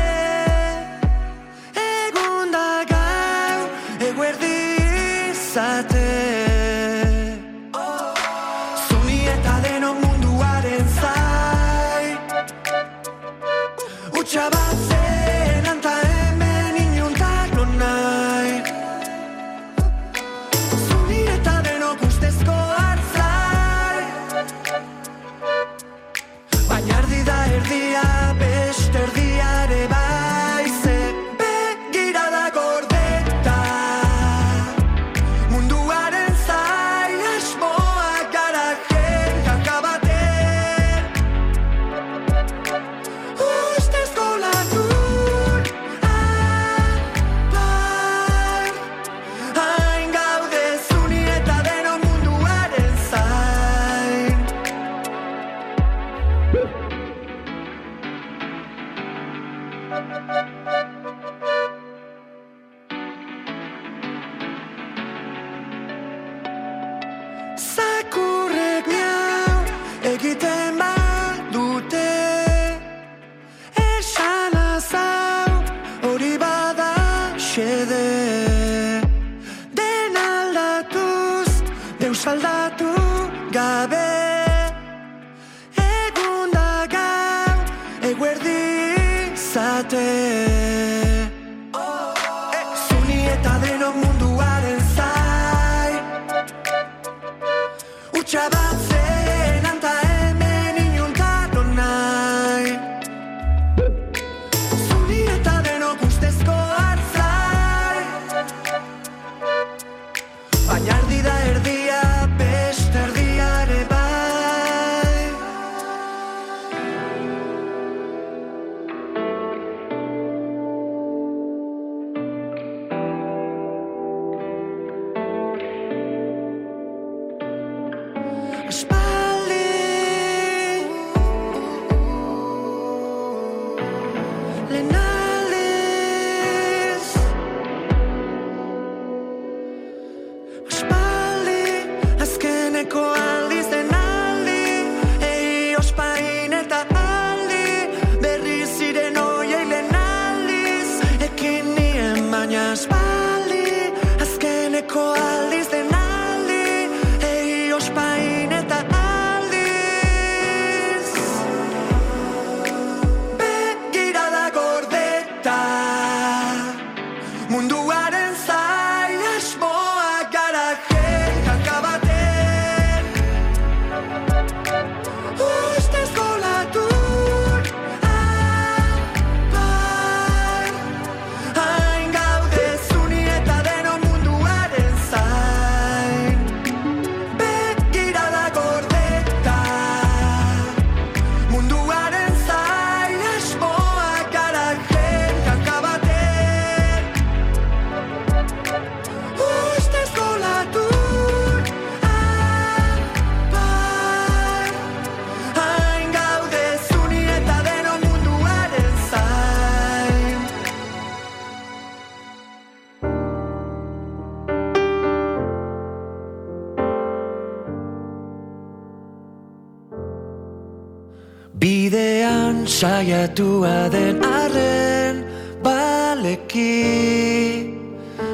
[223.03, 225.15] saiatua den arren
[225.63, 226.75] baleki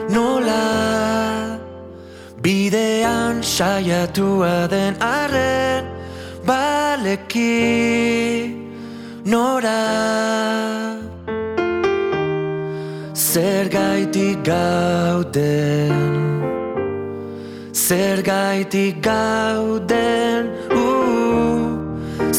[0.09, 1.57] nola?
[2.43, 5.85] Bidean saiatua den arren
[6.45, 7.55] baleki
[9.25, 9.85] nora?
[13.13, 15.91] Zer gaitik gauden
[17.73, 20.78] Zer gaitik gauden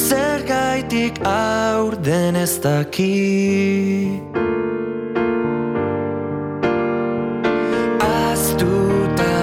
[0.08, 4.22] Zer gaitik aurden ez daki.
[7.98, 9.36] Aztuta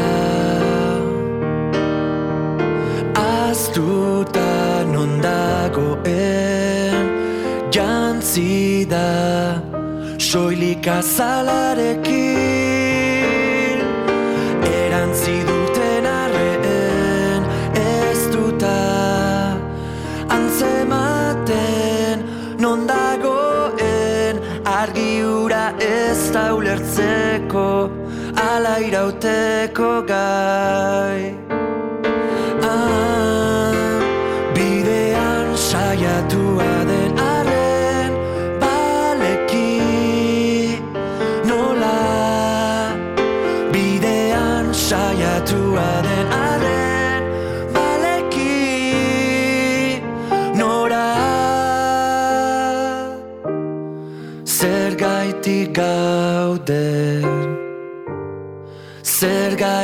[3.13, 7.05] Aztuta non dagoen
[7.71, 9.61] Jantzi da
[10.17, 12.66] Soilik azalarekin
[27.47, 27.89] ulertzeko
[28.35, 31.46] Ala irauteko gai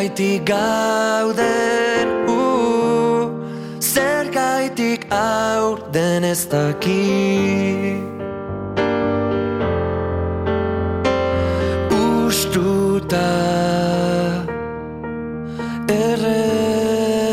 [0.04, 3.32] Zer gaitik gauden uh,
[3.80, 8.02] Zer gaitik aur den ez daki.
[12.28, 13.32] Ustuta
[15.88, 17.24] Erren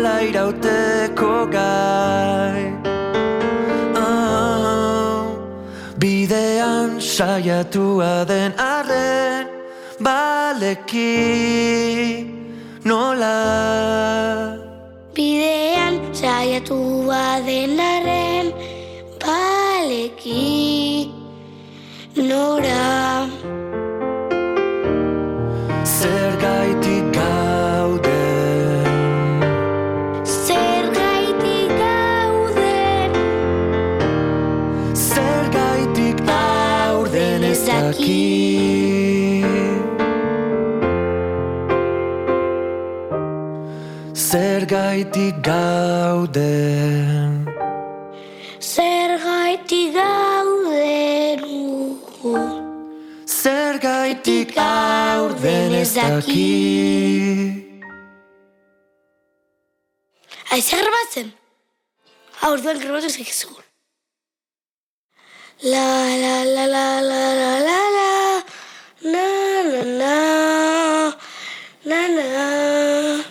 [0.01, 2.61] Ala irauteko gai
[3.93, 5.29] Ah,
[6.01, 9.45] Bidean saiatua den arren
[10.01, 11.05] Baleki
[12.83, 13.37] nola.
[15.13, 18.47] Bidean saiatua denaren
[19.21, 21.13] baleki
[22.29, 23.29] nora.
[25.85, 26.30] Zer
[44.91, 47.47] Zer gaitik gauden
[48.59, 51.39] Zer gaitik gauden
[53.25, 56.51] Zer gaitik aurden ez daki.
[60.51, 61.31] Aize grabatzen?
[62.41, 63.47] Aurduan grabatu zakizu.
[65.71, 65.87] La
[66.23, 68.11] la la la la la la la.
[69.13, 69.27] Na
[69.71, 70.15] na na.
[71.85, 73.30] Na na